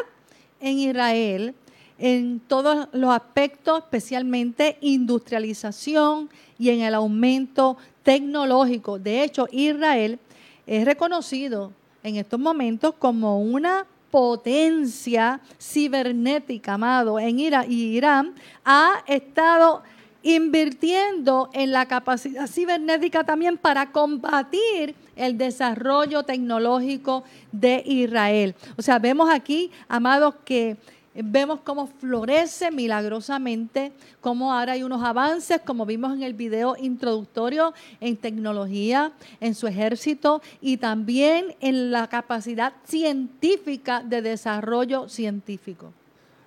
[0.59, 1.55] en Israel
[1.97, 8.97] en todos los aspectos, especialmente industrialización y en el aumento tecnológico.
[8.97, 10.19] De hecho, Israel
[10.65, 19.03] es reconocido en estos momentos como una potencia cibernética, amado, en Irán, y Irán ha
[19.07, 19.83] estado
[20.23, 28.55] invirtiendo en la capacidad cibernética también para combatir el desarrollo tecnológico de Israel.
[28.77, 30.77] O sea, vemos aquí, amados, que
[31.13, 37.73] vemos cómo florece milagrosamente, cómo ahora hay unos avances, como vimos en el video introductorio,
[37.99, 45.93] en tecnología, en su ejército y también en la capacidad científica de desarrollo científico.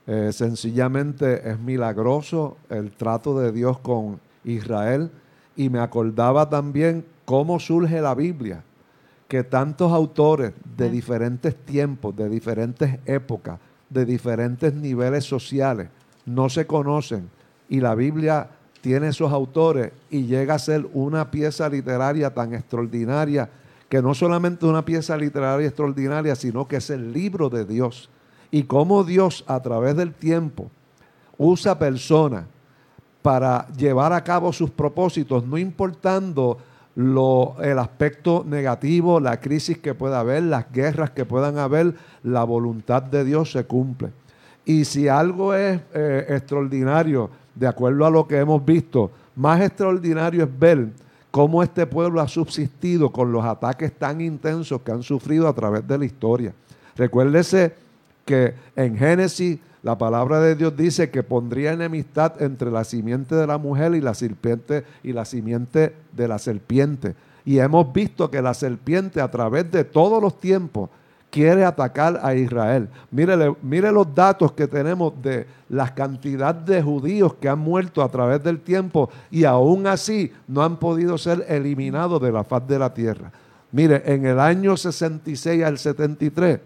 [0.06, 5.10] Eh, sencillamente es milagroso el trato de Dios con Israel.
[5.56, 8.62] Y me acordaba también cómo surge la Biblia,
[9.26, 13.58] que tantos autores de diferentes tiempos, de diferentes épocas,
[13.90, 15.88] de diferentes niveles sociales
[16.24, 17.28] no se conocen.
[17.68, 18.50] Y la Biblia
[18.80, 23.48] tiene esos autores y llega a ser una pieza literaria tan extraordinaria
[23.88, 28.10] que no solamente una pieza literaria extraordinaria, sino que es el libro de Dios
[28.50, 30.70] y cómo Dios a través del tiempo
[31.38, 32.44] usa personas
[33.22, 36.58] para llevar a cabo sus propósitos, no importando
[36.96, 43.02] el aspecto negativo, la crisis que pueda haber, las guerras que puedan haber, la voluntad
[43.02, 44.10] de Dios se cumple.
[44.64, 50.44] Y si algo es eh, extraordinario, de acuerdo a lo que hemos visto, más extraordinario
[50.44, 50.88] es ver
[51.30, 55.86] cómo este pueblo ha subsistido con los ataques tan intensos que han sufrido a través
[55.86, 56.54] de la historia.
[56.96, 57.74] Recuérdese
[58.26, 63.46] que en Génesis la palabra de Dios dice que pondría enemistad entre la simiente de
[63.46, 67.14] la mujer y la serpiente y la simiente de la serpiente.
[67.44, 70.90] Y hemos visto que la serpiente a través de todos los tiempos
[71.30, 72.88] quiere atacar a Israel.
[73.12, 78.08] Mire, mire los datos que tenemos de la cantidad de judíos que han muerto a
[78.08, 82.80] través del tiempo y aún así no han podido ser eliminados de la faz de
[82.80, 83.30] la tierra.
[83.70, 86.58] Mire, en el año 66 al 73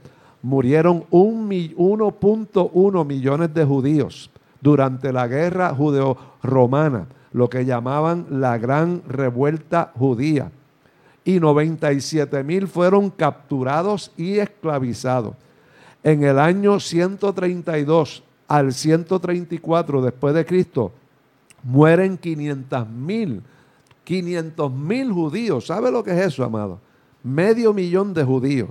[0.43, 4.31] murieron 1.1 millones de judíos
[4.61, 10.51] durante la guerra judeo-romana, lo que llamaban la gran revuelta judía.
[11.25, 15.35] Y 97 mil fueron capturados y esclavizados.
[16.03, 20.93] En el año 132 al 134 después de Cristo,
[21.63, 23.43] mueren 500 mil,
[24.05, 25.67] 500 mil judíos.
[25.67, 26.81] ¿Sabe lo que es eso, amado?
[27.23, 28.71] Medio millón de judíos.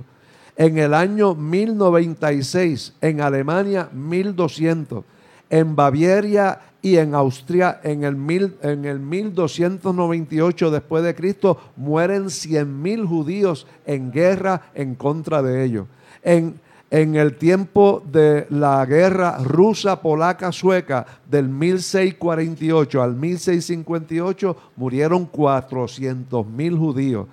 [0.55, 5.03] En el año 1096, en Alemania 1200,
[5.49, 12.29] en Baviera y en Austria en el, mil, en el 1298 después de Cristo mueren
[12.29, 15.87] 100 mil judíos en guerra en contra de ellos.
[16.23, 16.59] En,
[16.91, 26.47] en el tiempo de la guerra rusa, polaca, sueca del 1648 al 1658 murieron 400
[26.47, 27.27] mil judíos.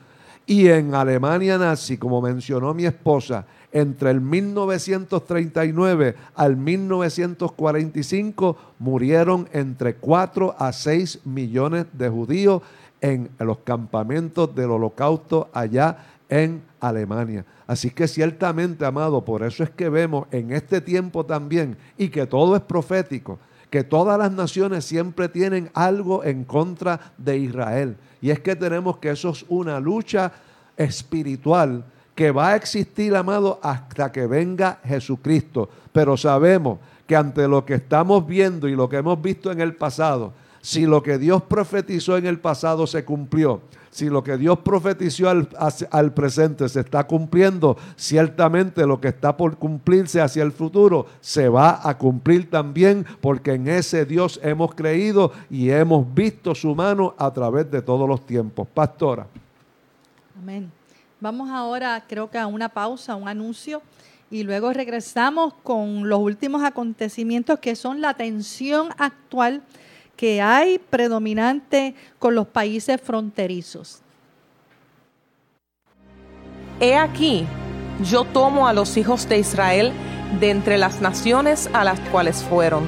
[0.46, 9.96] Y en Alemania nazi, como mencionó mi esposa, entre el 1939 al 1945 murieron entre
[9.96, 12.62] 4 a 6 millones de judíos
[13.00, 17.44] en los campamentos del holocausto allá en Alemania.
[17.66, 22.26] Así que ciertamente, amado, por eso es que vemos en este tiempo también, y que
[22.26, 23.40] todo es profético,
[23.70, 27.96] que todas las naciones siempre tienen algo en contra de Israel.
[28.26, 30.32] Y es que tenemos que eso es una lucha
[30.76, 35.70] espiritual que va a existir, amado, hasta que venga Jesucristo.
[35.92, 39.76] Pero sabemos que ante lo que estamos viendo y lo que hemos visto en el
[39.76, 43.60] pasado, si lo que Dios profetizó en el pasado se cumplió,
[43.96, 49.56] si lo que Dios profetizó al, presente se está cumpliendo, ciertamente lo que está por
[49.56, 55.32] cumplirse hacia el futuro se va a cumplir también, porque en ese Dios hemos creído
[55.48, 58.68] y hemos visto su mano a través de todos los tiempos.
[58.68, 59.26] Pastora.
[60.38, 60.70] Amén.
[61.18, 63.80] Vamos ahora, creo que a una pausa, un anuncio,
[64.30, 69.62] y luego regresamos con los últimos acontecimientos que son la tensión actual
[70.16, 74.00] que hay predominante con los países fronterizos.
[76.80, 77.46] He aquí,
[78.02, 79.92] yo tomo a los hijos de Israel
[80.40, 82.84] de entre las naciones a las cuales fueron,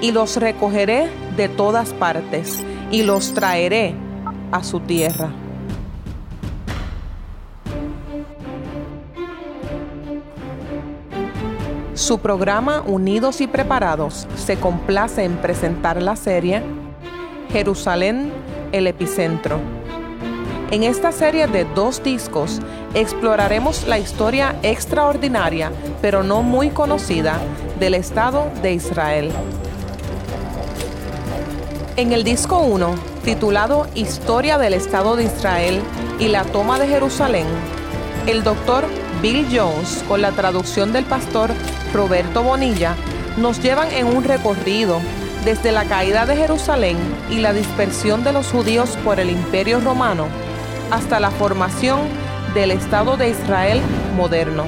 [0.00, 3.94] y los recogeré de todas partes, y los traeré
[4.52, 5.32] a su tierra.
[11.98, 16.62] Su programa Unidos y Preparados se complace en presentar la serie
[17.50, 18.32] Jerusalén,
[18.70, 19.58] el epicentro.
[20.70, 22.60] En esta serie de dos discos
[22.94, 27.40] exploraremos la historia extraordinaria, pero no muy conocida,
[27.80, 29.32] del Estado de Israel.
[31.96, 32.94] En el disco 1,
[33.24, 35.82] titulado Historia del Estado de Israel
[36.20, 37.48] y la toma de Jerusalén,
[38.28, 38.84] el doctor
[39.20, 41.50] Bill Jones, con la traducción del pastor
[41.92, 42.94] Roberto Bonilla,
[43.36, 45.00] nos llevan en un recorrido
[45.44, 46.96] desde la caída de Jerusalén
[47.28, 50.28] y la dispersión de los judíos por el imperio romano
[50.92, 52.00] hasta la formación
[52.54, 53.80] del Estado de Israel
[54.16, 54.66] moderno.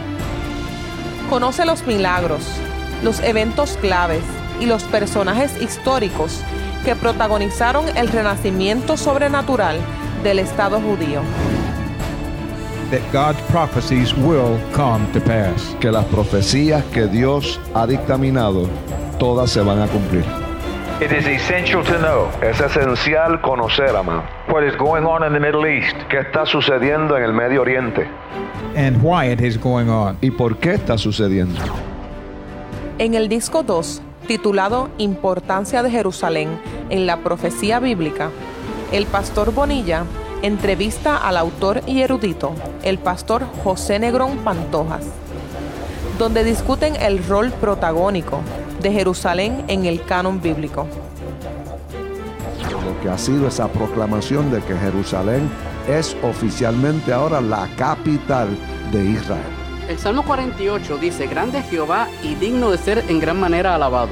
[1.28, 2.42] Conoce los milagros,
[3.04, 4.24] los eventos claves
[4.58, 6.40] y los personajes históricos
[6.84, 9.78] que protagonizaron el renacimiento sobrenatural
[10.24, 11.22] del Estado judío
[12.90, 15.76] that God's prophecies will come to pass.
[15.80, 18.68] Que las profecías que Dios ha dictaminado
[19.18, 20.24] todas se van a cumplir.
[21.00, 22.28] It is essential to know.
[22.42, 24.22] Es esencial conocer, amado.
[24.48, 25.96] What is going on in the Middle East?
[26.10, 28.06] ¿Qué está sucediendo en el Medio Oriente?
[28.76, 30.18] And why it is going on.
[30.20, 31.58] ¿Y por qué está sucediendo?
[32.98, 36.50] En el disco 2, titulado Importancia de Jerusalén
[36.90, 38.28] en la profecía bíblica,
[38.92, 40.04] el pastor Bonilla
[40.42, 45.04] entrevista al autor y erudito, el pastor José Negrón Pantojas,
[46.18, 48.40] donde discuten el rol protagónico
[48.80, 50.86] de Jerusalén en el canon bíblico.
[52.70, 55.50] Lo que ha sido esa proclamación de que Jerusalén
[55.88, 58.48] es oficialmente ahora la capital
[58.92, 59.42] de Israel.
[59.88, 64.10] El Salmo 48 dice, grande Jehová y digno de ser en gran manera alabado.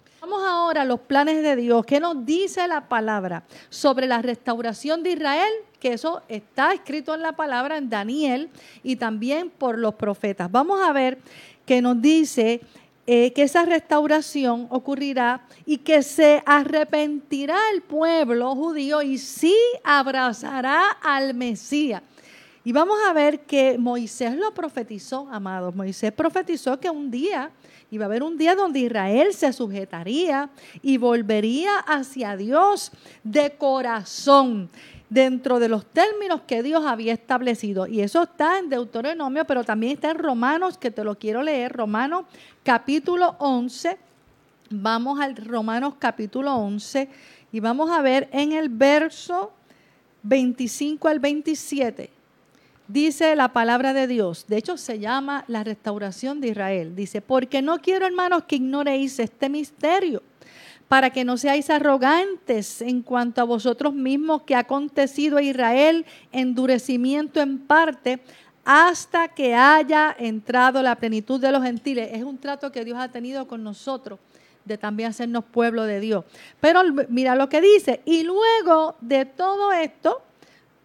[0.68, 1.86] ahora los planes de Dios.
[1.86, 5.52] ¿Qué nos dice la palabra sobre la restauración de Israel?
[5.80, 8.50] Que eso está escrito en la palabra en Daniel
[8.84, 10.52] y también por los profetas.
[10.52, 11.20] Vamos a ver
[11.66, 12.60] que nos dice
[13.06, 19.56] eh, que esa restauración ocurrirá y que se arrepentirá el pueblo judío y sí
[19.86, 22.02] abrazará al Mesías.
[22.66, 25.74] Y vamos a ver que Moisés lo profetizó, amados.
[25.74, 27.52] Moisés profetizó que un día
[27.90, 30.50] Iba a haber un día donde Israel se sujetaría
[30.82, 32.92] y volvería hacia Dios
[33.24, 34.70] de corazón
[35.10, 37.88] dentro de los términos que Dios había establecido.
[37.88, 41.72] Y eso está en Deuteronomio, pero también está en Romanos, que te lo quiero leer,
[41.72, 42.26] Romanos
[42.64, 43.98] capítulo 11.
[44.70, 47.08] Vamos al Romanos capítulo 11
[47.54, 49.54] y vamos a ver en el verso
[50.24, 52.17] 25 al 27
[52.88, 56.96] dice la palabra de Dios, de hecho se llama la restauración de Israel.
[56.96, 60.24] Dice, porque no quiero hermanos que ignoréis este misterio,
[60.88, 66.06] para que no seáis arrogantes en cuanto a vosotros mismos que ha acontecido a Israel
[66.32, 68.20] endurecimiento en parte
[68.64, 72.10] hasta que haya entrado la plenitud de los gentiles.
[72.12, 74.20] Es un trato que Dios ha tenido con nosotros
[74.66, 76.26] de también hacernos pueblo de Dios.
[76.60, 80.22] Pero mira lo que dice, y luego de todo esto,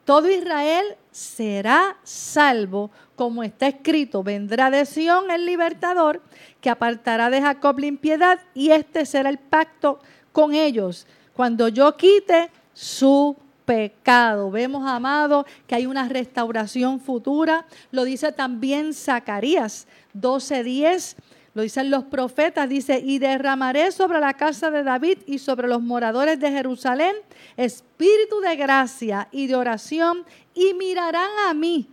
[0.04, 6.22] todo Israel será salvo, como está escrito, vendrá de Sión el libertador,
[6.60, 10.00] que apartará de Jacob la impiedad, y este será el pacto
[10.32, 14.50] con ellos, cuando yo quite su pecado.
[14.50, 17.66] Vemos, amado, que hay una restauración futura.
[17.90, 21.16] Lo dice también Zacarías 12:10
[21.54, 25.82] lo dicen los profetas, dice, y derramaré sobre la casa de David y sobre los
[25.82, 27.14] moradores de Jerusalén
[27.56, 30.24] espíritu de gracia y de oración,
[30.54, 31.88] y mirarán a mí,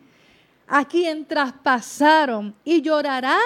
[0.67, 3.39] a quien traspasaron, y llorarán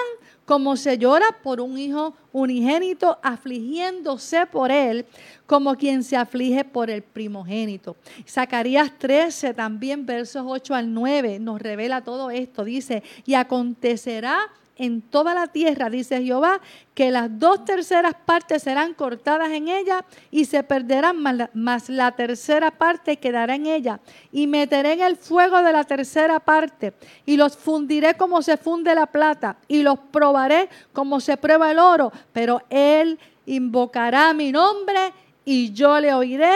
[0.44, 5.06] como se llora por un hijo unigénito, afligiéndose por él,
[5.46, 7.96] como quien se aflige por el primogénito.
[8.28, 12.62] Zacarías 13, también versos 8 al 9, nos revela todo esto.
[12.64, 16.60] Dice, y acontecerá en toda la tierra, dice Jehová,
[16.94, 21.16] que las dos terceras partes serán cortadas en ella y se perderán,
[21.54, 24.00] mas la tercera parte quedará en ella.
[24.32, 26.92] Y meteré en el fuego de la tercera parte
[27.24, 31.78] y los fundiré como se funde la plata y los probaré como se prueba el
[31.78, 32.12] oro.
[32.32, 35.12] Pero él invocará mi nombre
[35.44, 36.54] y yo le oiré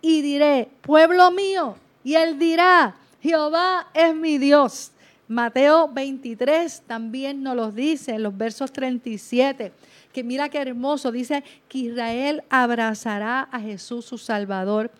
[0.00, 1.76] y diré, pueblo mío.
[2.02, 4.92] Y él dirá, Jehová es mi Dios
[5.30, 9.70] Mateo 23 también nos lo dice en los versos 37,
[10.12, 14.90] que mira qué hermoso, dice que Israel abrazará a Jesús su Salvador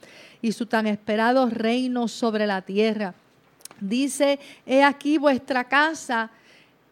[0.40, 3.12] y su tan esperado reino sobre la tierra.
[3.80, 6.30] Dice, he aquí vuestra casa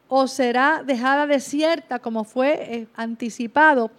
[0.09, 3.93] os será dejada desierta como fue eh, anticipado,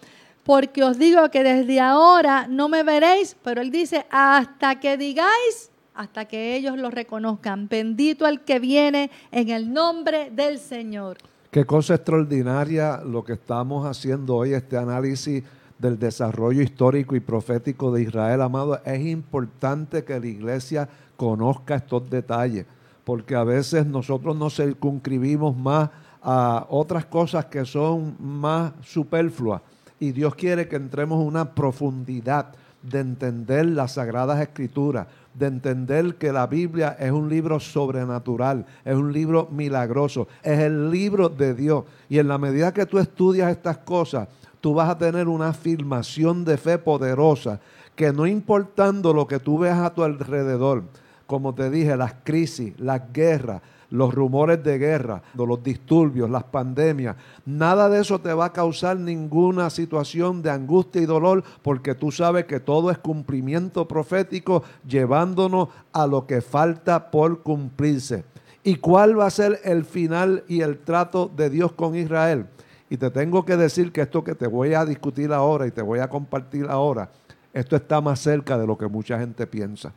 [0.44, 5.69] porque os digo que desde ahora no me veréis, pero él dice, hasta que digáis,
[6.00, 7.68] hasta que ellos lo reconozcan.
[7.68, 11.18] Bendito el que viene en el nombre del Señor.
[11.52, 15.44] Qué cosa extraordinaria lo que estamos haciendo hoy, este análisis
[15.78, 18.80] del desarrollo histórico y profético de Israel, amado.
[18.86, 20.88] Es importante que la iglesia
[21.18, 22.66] conozca estos detalles,
[23.04, 25.90] porque a veces nosotros nos circunscribimos más
[26.22, 29.62] a otras cosas que son más superfluas.
[30.00, 36.16] Y Dios quiere que entremos en una profundidad de entender las sagradas escrituras, de entender
[36.16, 41.54] que la Biblia es un libro sobrenatural, es un libro milagroso, es el libro de
[41.54, 41.86] Dios.
[42.10, 44.28] Y en la medida que tú estudias estas cosas,
[44.62, 47.60] tú vas a tener una afirmación de fe poderosa,
[47.96, 50.84] que no importando lo que tú veas a tu alrededor,
[51.26, 57.16] como te dije, las crisis, las guerras, los rumores de guerra, los disturbios, las pandemias.
[57.46, 62.12] Nada de eso te va a causar ninguna situación de angustia y dolor porque tú
[62.12, 68.26] sabes que todo es cumplimiento profético llevándonos a lo que falta por cumplirse.
[68.64, 72.46] ¿Y cuál va a ser el final y el trato de Dios con Israel?
[72.90, 75.82] Y te tengo que decir que esto que te voy a discutir ahora y te
[75.82, 77.10] voy a compartir ahora,
[77.54, 79.94] esto está más cerca de lo que mucha gente piensa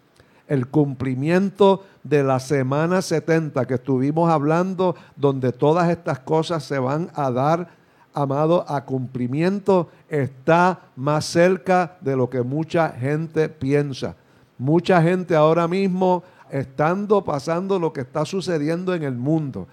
[0.48, 7.10] el cumplimiento de la semana 70 que estuvimos hablando, donde todas estas cosas se van
[7.14, 7.68] a dar,
[8.12, 14.16] amado, a cumplimiento, está más cerca de lo que mucha gente piensa.
[14.58, 19.66] Mucha gente ahora mismo, estando pasando lo que está sucediendo en el mundo,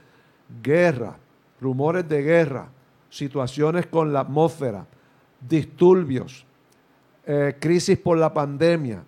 [0.63, 1.17] guerra,
[1.59, 2.69] rumores de guerra,
[3.09, 4.85] situaciones con la atmósfera,
[5.47, 6.45] disturbios,
[7.25, 9.03] eh, crisis por la pandemia,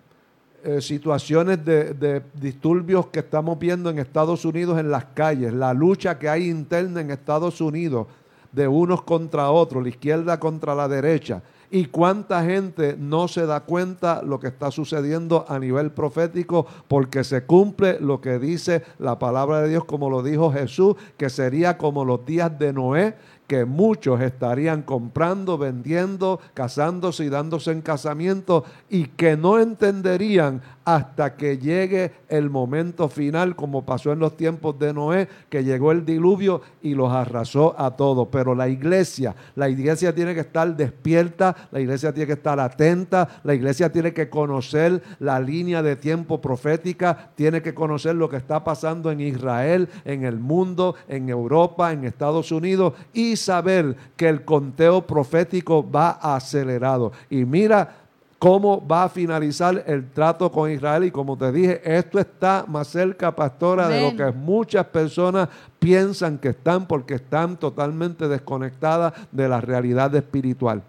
[0.64, 6.18] eh, situaciones de, disturbios que estamos viendo en Estados Unidos en las calles, la lucha
[6.18, 8.06] que hay interna en Estados Unidos
[8.52, 13.60] de unos contra otros, la izquierda contra la derecha, y cuánta gente no se da
[13.60, 19.18] cuenta lo que está sucediendo a nivel profético porque se cumple lo que dice la
[19.18, 23.64] palabra de Dios como lo dijo Jesús, que sería como los días de Noé, que
[23.64, 31.58] muchos estarían comprando, vendiendo, casándose y dándose en casamiento y que no entenderían hasta que
[31.58, 36.60] llegue el momento final, como pasó en los tiempos de Noé, que llegó el diluvio
[36.82, 38.28] y los arrasó a todos.
[38.30, 43.40] Pero la iglesia, la iglesia tiene que estar despierta, la iglesia tiene que estar atenta,
[43.44, 48.36] la iglesia tiene que conocer la línea de tiempo profética, tiene que conocer lo que
[48.36, 54.28] está pasando en Israel, en el mundo, en Europa, en Estados Unidos y saber que
[54.28, 57.12] el conteo profético va acelerado.
[57.30, 58.01] Y mira
[58.42, 61.04] cómo va a finalizar el trato con Israel.
[61.04, 66.38] Y como te dije, esto está más cerca, pastora, de lo que muchas personas piensan
[66.38, 70.82] que están porque están totalmente desconectadas de la realidad espiritual.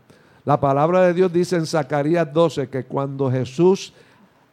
[0.46, 3.94] La palabra de Dios dice en Zacarías 12 que cuando Jesús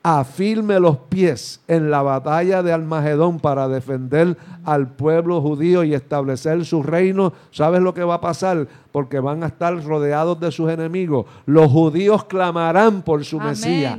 [0.02, 6.64] afirme los pies en la batalla de Almagedón para defender al pueblo judío y establecer
[6.64, 8.66] su reino, ¿sabes lo que va a pasar?
[8.92, 11.26] Porque van a estar rodeados de sus enemigos.
[11.44, 13.98] Los judíos clamarán por su Mesías,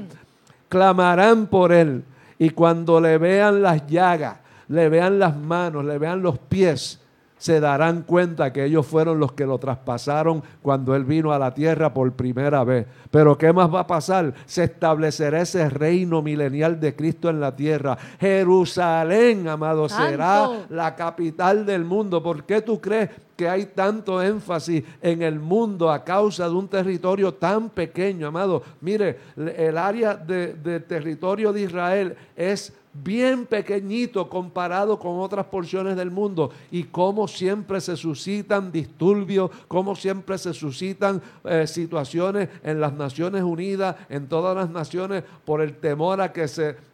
[0.70, 2.04] clamarán por él.
[2.40, 4.38] Y cuando le vean las llagas,
[4.68, 7.01] le vean las manos, le vean los pies,
[7.42, 11.56] se darán cuenta que ellos fueron los que lo traspasaron cuando Él vino a la
[11.56, 12.86] tierra por primera vez.
[13.10, 14.36] Pero ¿qué más va a pasar?
[14.46, 17.98] Se establecerá ese reino milenial de Cristo en la tierra.
[18.20, 22.22] Jerusalén, amado, será la capital del mundo.
[22.22, 26.68] ¿Por qué tú crees que hay tanto énfasis en el mundo a causa de un
[26.68, 28.62] territorio tan pequeño, amado?
[28.82, 35.96] Mire, el área de, de territorio de Israel es bien pequeñito comparado con otras porciones
[35.96, 42.82] del mundo y cómo siempre se suscitan disturbios, cómo siempre se suscitan eh, situaciones en
[42.82, 46.91] las Naciones Unidas, en todas las naciones, por el temor a que se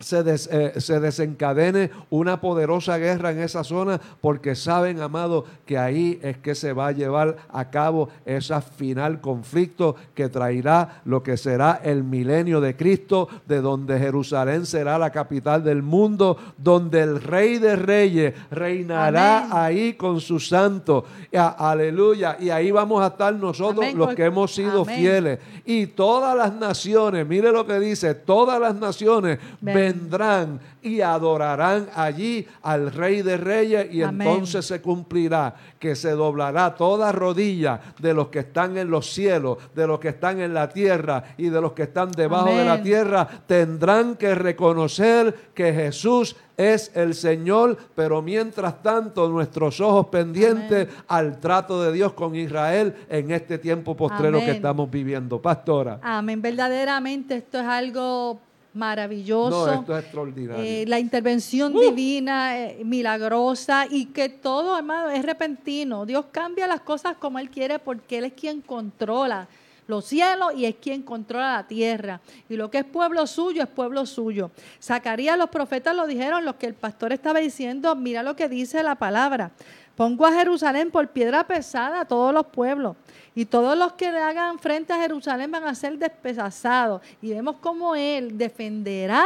[0.00, 6.18] se, eh, se, desencadene una poderosa guerra en esa zona porque saben, amado, que ahí
[6.22, 11.36] es que se va a llevar a cabo ese final conflicto que traerá lo que
[11.36, 17.22] será el milenio de Cristo, de donde Jerusalén será la capital del mundo, donde el
[17.22, 21.04] Rey de Reyes reinará ahí con su santo.
[21.32, 22.36] aleluya.
[22.38, 25.38] Y ahí vamos a estar nosotros los que hemos sido fieles.
[25.64, 29.38] Y todas las naciones, mire lo que dice, todas las naciones
[29.86, 36.74] vendrán y adorarán allí al Rey de Reyes y entonces se cumplirá que se doblará
[36.74, 40.68] toda rodilla de los que están en los cielos, de los que están en la
[40.68, 46.36] tierra y de los que están debajo de la tierra, tendrán que reconocer que Jesús
[46.56, 52.94] es el Señor, pero mientras tanto nuestros ojos pendientes al trato de Dios con Israel
[53.08, 55.40] en este tiempo postrero que estamos viviendo.
[55.40, 56.00] Pastora.
[56.02, 58.40] Amén, verdaderamente esto es algo
[58.76, 59.66] maravilloso.
[59.66, 60.64] No, esto es extraordinario.
[60.64, 61.80] Eh, la intervención ¡Uh!
[61.80, 66.06] divina, eh, milagrosa y que todo, hermano, es repentino.
[66.06, 69.48] Dios cambia las cosas como Él quiere porque Él es quien controla
[69.88, 72.20] los cielos y es quien controla la tierra.
[72.48, 74.50] Y lo que es pueblo suyo es pueblo suyo.
[74.82, 78.82] Zacarías, los profetas lo dijeron, lo que el pastor estaba diciendo, mira lo que dice
[78.82, 79.52] la palabra.
[79.96, 82.96] Pongo a Jerusalén por piedra pesada a todos los pueblos
[83.34, 87.00] y todos los que le hagan frente a Jerusalén van a ser despedazados.
[87.22, 89.24] Y vemos cómo Él defenderá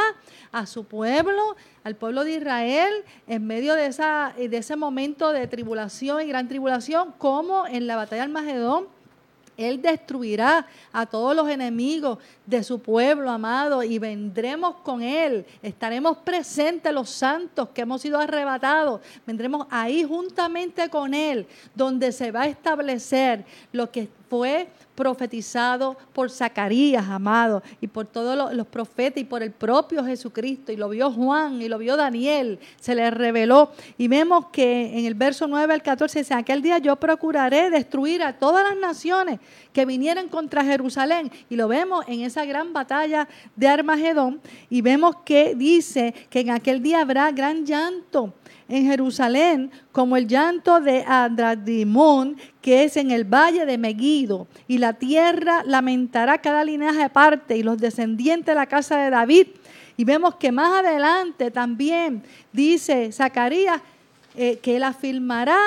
[0.53, 2.93] a su pueblo, al pueblo de Israel,
[3.27, 7.97] en medio de, esa, de ese momento de tribulación y gran tribulación, como en la
[7.97, 9.00] batalla del Magedón
[9.61, 15.45] él destruirá a todos los enemigos de su pueblo amado y vendremos con Él.
[15.63, 19.01] Estaremos presentes los santos que hemos sido arrebatados.
[19.27, 26.31] Vendremos ahí juntamente con Él, donde se va a establecer lo que fue profetizado por
[26.31, 30.71] Zacarías, amado, y por todos los, profetas y por el propio Jesucristo.
[30.71, 33.73] Y lo vio Juan y lo vio Daniel, se le reveló.
[33.99, 38.23] Y vemos que en el verso 9 al 14 dice, aquel día yo procuraré destruir
[38.23, 39.41] a todas las naciones
[39.73, 41.33] que vinieran contra Jerusalén.
[41.49, 43.27] Y lo vemos en esa gran batalla
[43.57, 44.41] de Armagedón.
[44.69, 48.33] Y vemos que dice que en aquel día habrá gran llanto
[48.71, 54.79] en Jerusalén como el llanto de Andradimón, que es en el valle de Megido, y
[54.79, 59.49] la tierra lamentará cada linaje aparte y los descendientes de la casa de David.
[59.97, 63.83] Y vemos que más adelante también dice Zacarías
[64.37, 65.59] eh, que él afirmará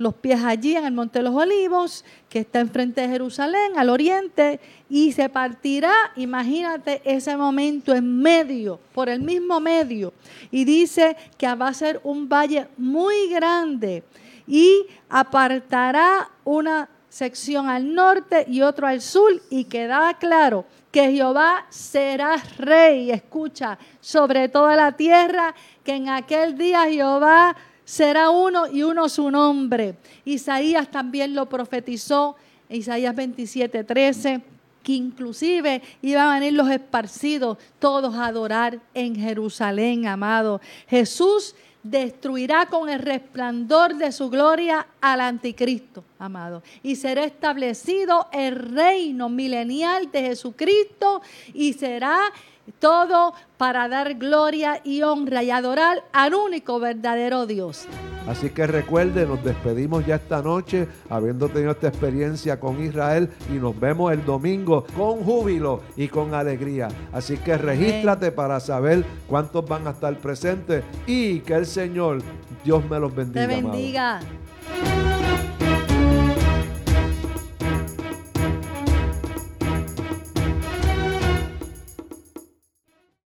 [0.00, 3.90] los pies allí en el Monte de los Olivos, que está enfrente de Jerusalén, al
[3.90, 10.14] oriente, y se partirá, imagínate ese momento en medio, por el mismo medio,
[10.50, 14.02] y dice que va a ser un valle muy grande
[14.46, 21.66] y apartará una sección al norte y otro al sur, y queda claro que Jehová
[21.68, 27.54] será rey, escucha, sobre toda la tierra, que en aquel día Jehová
[27.90, 29.96] será uno y uno su nombre.
[30.24, 32.36] Isaías también lo profetizó,
[32.68, 34.40] Isaías 27, 13,
[34.80, 40.60] que inclusive iban a venir los esparcidos todos a adorar en Jerusalén, amado.
[40.86, 46.62] Jesús destruirá con el resplandor de su gloria al anticristo, amado.
[46.84, 51.22] Y será establecido el reino milenial de Jesucristo
[51.54, 52.20] y será
[52.78, 57.86] todo para dar gloria y honra y adorar al único verdadero Dios.
[58.26, 63.54] Así que recuerde, nos despedimos ya esta noche, habiendo tenido esta experiencia con Israel, y
[63.54, 66.88] nos vemos el domingo con júbilo y con alegría.
[67.12, 72.22] Así que regístrate para saber cuántos van a estar presentes y que el Señor,
[72.62, 73.46] Dios me los bendiga.
[73.46, 74.20] Te bendiga.